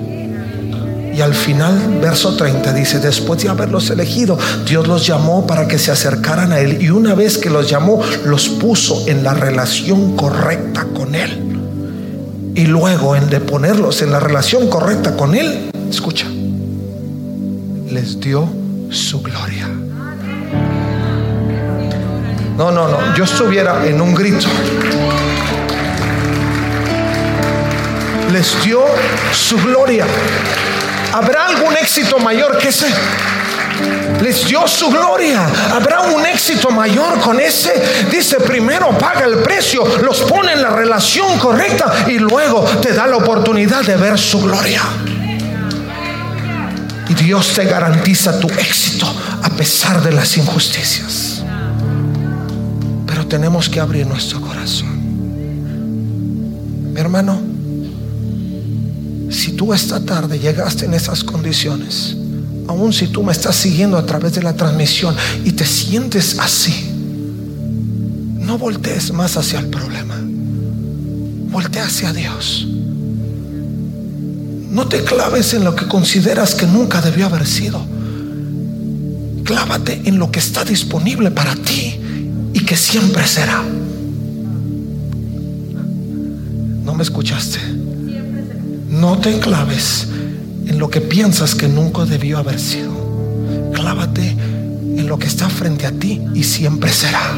Y 1.18 1.20
al 1.20 1.34
final, 1.34 1.98
verso 2.00 2.36
30 2.36 2.72
dice, 2.72 3.00
después 3.00 3.42
de 3.42 3.48
haberlos 3.48 3.90
elegido, 3.90 4.38
Dios 4.64 4.86
los 4.86 5.04
llamó 5.04 5.48
para 5.48 5.66
que 5.66 5.76
se 5.76 5.90
acercaran 5.90 6.52
a 6.52 6.60
Él. 6.60 6.80
Y 6.80 6.90
una 6.90 7.16
vez 7.16 7.38
que 7.38 7.50
los 7.50 7.68
llamó, 7.68 8.00
los 8.24 8.48
puso 8.48 9.02
en 9.08 9.24
la 9.24 9.34
relación 9.34 10.14
correcta 10.14 10.86
con 10.94 11.16
Él. 11.16 12.52
Y 12.54 12.66
luego, 12.66 13.16
en 13.16 13.28
de 13.30 13.40
ponerlos 13.40 14.00
en 14.00 14.12
la 14.12 14.20
relación 14.20 14.68
correcta 14.68 15.16
con 15.16 15.34
Él, 15.34 15.72
escucha, 15.90 16.26
les 17.90 18.20
dio 18.20 18.48
su 18.88 19.20
gloria. 19.20 19.66
No, 22.56 22.70
no, 22.70 22.86
no, 22.86 23.16
yo 23.16 23.24
estuviera 23.24 23.84
en 23.84 24.00
un 24.00 24.14
grito. 24.14 24.46
Les 28.32 28.62
dio 28.62 28.84
su 29.32 29.56
gloria. 29.56 30.06
¿Habrá 31.12 31.46
algún 31.46 31.76
éxito 31.76 32.18
mayor 32.18 32.58
que 32.58 32.68
ese? 32.68 32.86
Les 34.20 34.46
dio 34.46 34.66
su 34.66 34.90
gloria. 34.90 35.46
¿Habrá 35.72 36.00
un 36.00 36.26
éxito 36.26 36.70
mayor 36.70 37.20
con 37.20 37.40
ese? 37.40 37.72
Dice, 38.10 38.40
primero 38.40 38.96
paga 38.98 39.24
el 39.24 39.38
precio, 39.38 39.84
los 40.02 40.20
pone 40.22 40.52
en 40.52 40.62
la 40.62 40.70
relación 40.70 41.38
correcta 41.38 42.06
y 42.08 42.18
luego 42.18 42.62
te 42.82 42.92
da 42.92 43.06
la 43.06 43.16
oportunidad 43.16 43.84
de 43.84 43.96
ver 43.96 44.18
su 44.18 44.42
gloria. 44.42 44.82
Y 47.08 47.14
Dios 47.14 47.54
te 47.54 47.64
garantiza 47.64 48.38
tu 48.38 48.48
éxito 48.48 49.06
a 49.42 49.48
pesar 49.50 50.02
de 50.02 50.12
las 50.12 50.36
injusticias. 50.36 51.42
Pero 53.06 53.26
tenemos 53.26 53.68
que 53.68 53.80
abrir 53.80 54.06
nuestro 54.06 54.40
corazón. 54.40 54.98
Mi 56.92 57.00
hermano, 57.00 57.40
si 59.30 59.52
tú 59.52 59.74
esta 59.74 60.00
tarde 60.00 60.38
llegaste 60.38 60.86
en 60.86 60.94
esas 60.94 61.22
condiciones, 61.22 62.16
aun 62.66 62.92
si 62.92 63.08
tú 63.08 63.22
me 63.22 63.32
estás 63.32 63.56
siguiendo 63.56 63.96
a 63.96 64.06
través 64.06 64.34
de 64.34 64.42
la 64.42 64.54
transmisión 64.54 65.14
y 65.44 65.52
te 65.52 65.64
sientes 65.64 66.38
así, 66.38 66.90
no 68.38 68.58
voltees 68.58 69.12
más 69.12 69.36
hacia 69.36 69.60
el 69.60 69.66
problema, 69.68 70.16
voltea 71.50 71.84
hacia 71.84 72.12
Dios. 72.12 72.66
No 74.70 74.86
te 74.86 75.02
claves 75.02 75.54
en 75.54 75.64
lo 75.64 75.74
que 75.74 75.86
consideras 75.86 76.54
que 76.54 76.66
nunca 76.66 77.00
debió 77.00 77.26
haber 77.26 77.46
sido. 77.46 77.84
Clávate 79.44 80.02
en 80.04 80.18
lo 80.18 80.30
que 80.30 80.38
está 80.38 80.64
disponible 80.64 81.30
para 81.30 81.54
ti 81.56 81.98
y 82.52 82.60
que 82.60 82.76
siempre 82.76 83.26
será. 83.26 83.62
¿No 86.84 86.94
me 86.94 87.02
escuchaste? 87.02 87.58
No 88.88 89.18
te 89.18 89.38
claves 89.38 90.08
en 90.66 90.78
lo 90.78 90.88
que 90.88 91.02
piensas 91.02 91.54
que 91.54 91.68
nunca 91.68 92.06
debió 92.06 92.38
haber 92.38 92.58
sido. 92.58 92.90
Clávate 93.74 94.30
en 94.30 95.06
lo 95.06 95.18
que 95.18 95.26
está 95.26 95.50
frente 95.50 95.86
a 95.86 95.92
ti 95.92 96.22
y 96.34 96.42
siempre 96.42 96.90
será. 96.90 97.36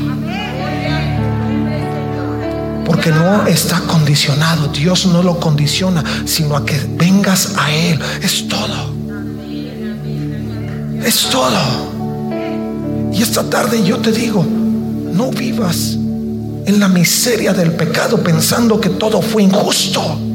Porque 2.84 3.10
no 3.10 3.46
está 3.46 3.80
condicionado. 3.80 4.68
Dios 4.68 5.06
no 5.06 5.22
lo 5.24 5.40
condiciona, 5.40 6.04
sino 6.24 6.56
a 6.56 6.64
que 6.64 6.80
vengas 6.96 7.54
a 7.56 7.72
Él. 7.72 8.00
Es 8.22 8.46
todo. 8.46 8.94
Es 11.04 11.28
todo. 11.30 13.10
Y 13.12 13.22
esta 13.22 13.42
tarde 13.50 13.82
yo 13.84 13.98
te 13.98 14.12
digo, 14.12 14.44
no 15.12 15.30
vivas 15.30 15.96
en 16.66 16.78
la 16.78 16.88
miseria 16.88 17.52
del 17.52 17.72
pecado 17.72 18.22
pensando 18.22 18.80
que 18.80 18.90
todo 18.90 19.20
fue 19.20 19.42
injusto. 19.42 20.29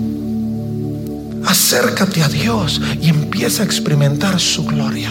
Acércate 1.65 2.21
a 2.21 2.27
Dios 2.27 2.79
y 3.01 3.09
empieza 3.09 3.63
a 3.63 3.65
experimentar 3.65 4.39
su 4.39 4.65
gloria. 4.65 5.09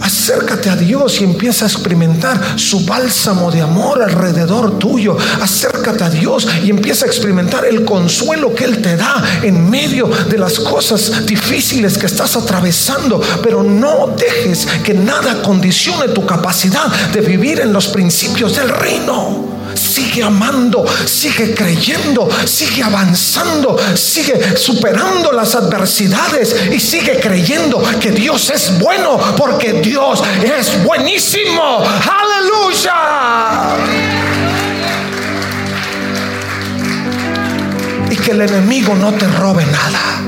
Acércate 0.00 0.70
a 0.70 0.76
Dios 0.76 1.20
y 1.20 1.24
empieza 1.24 1.66
a 1.66 1.68
experimentar 1.68 2.58
su 2.58 2.86
bálsamo 2.86 3.50
de 3.50 3.60
amor 3.60 4.02
alrededor 4.02 4.78
tuyo. 4.78 5.18
Acércate 5.42 6.04
a 6.04 6.08
Dios 6.08 6.48
y 6.64 6.70
empieza 6.70 7.04
a 7.04 7.08
experimentar 7.08 7.66
el 7.66 7.84
consuelo 7.84 8.54
que 8.54 8.64
Él 8.64 8.80
te 8.80 8.96
da 8.96 9.22
en 9.42 9.68
medio 9.68 10.06
de 10.06 10.38
las 10.38 10.58
cosas 10.58 11.26
difíciles 11.26 11.98
que 11.98 12.06
estás 12.06 12.34
atravesando. 12.34 13.20
Pero 13.42 13.62
no 13.62 14.16
dejes 14.16 14.66
que 14.82 14.94
nada 14.94 15.42
condicione 15.42 16.08
tu 16.08 16.24
capacidad 16.24 16.90
de 17.12 17.20
vivir 17.20 17.60
en 17.60 17.70
los 17.70 17.88
principios 17.88 18.56
del 18.56 18.70
reino. 18.70 19.53
Sigue 19.94 20.24
amando, 20.24 20.84
sigue 21.04 21.54
creyendo, 21.54 22.28
sigue 22.46 22.82
avanzando, 22.82 23.78
sigue 23.94 24.56
superando 24.56 25.30
las 25.30 25.54
adversidades 25.54 26.56
y 26.72 26.80
sigue 26.80 27.20
creyendo 27.20 27.80
que 28.00 28.10
Dios 28.10 28.50
es 28.50 28.76
bueno 28.80 29.16
porque 29.36 29.74
Dios 29.74 30.20
es 30.42 30.82
buenísimo. 30.82 31.80
Aleluya. 31.84 32.92
Y 38.10 38.16
que 38.16 38.32
el 38.32 38.40
enemigo 38.40 38.96
no 38.96 39.12
te 39.12 39.28
robe 39.28 39.64
nada. 39.64 40.20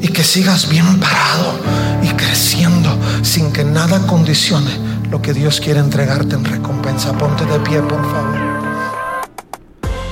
Y 0.00 0.08
que 0.08 0.24
sigas 0.24 0.70
bien 0.70 0.98
parado 0.98 1.60
y 2.02 2.08
creciendo 2.08 2.98
sin 3.22 3.52
que 3.52 3.64
nada 3.64 4.06
condicione 4.06 4.93
lo 5.10 5.22
que 5.22 5.32
Dios 5.32 5.60
quiere 5.60 5.80
entregarte 5.80 6.34
en 6.34 6.44
recompensa. 6.44 7.16
Ponte 7.16 7.44
de 7.44 7.58
pie, 7.60 7.80
por 7.82 8.02
favor. 8.10 8.54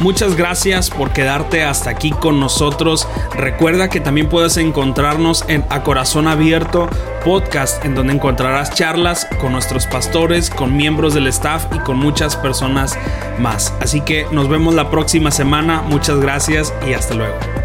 Muchas 0.01 0.36
gracias 0.36 0.90
por 0.90 1.12
quedarte 1.12 1.62
hasta 1.62 1.90
aquí 1.90 2.11
con 2.11 2.40
nosotros. 2.40 3.07
Recuerda 3.36 3.88
que 3.88 4.01
también 4.01 4.28
puedes 4.28 4.57
encontrarnos 4.57 5.45
en 5.47 5.64
A 5.70 5.84
Corazón 5.84 6.26
Abierto 6.26 6.88
podcast, 7.24 7.84
en 7.84 7.95
donde 7.95 8.12
encontrarás 8.12 8.74
charlas 8.74 9.28
con 9.40 9.53
nuestros 9.53 9.86
pastores, 9.86 10.51
con 10.51 10.76
miembros 10.76 11.14
del 11.14 11.28
staff 11.28 11.66
y 11.72 11.78
con 11.78 11.99
muchas 11.99 12.36
personas 12.36 12.99
más. 13.38 13.72
Así 13.80 14.01
que 14.01 14.26
nos 14.32 14.49
vemos 14.49 14.74
la 14.74 14.90
próxima 14.90 15.30
semana. 15.30 15.82
Muchas 15.82 16.18
gracias 16.18 16.74
y 16.84 16.95
hasta 16.95 17.14
luego. 17.14 17.62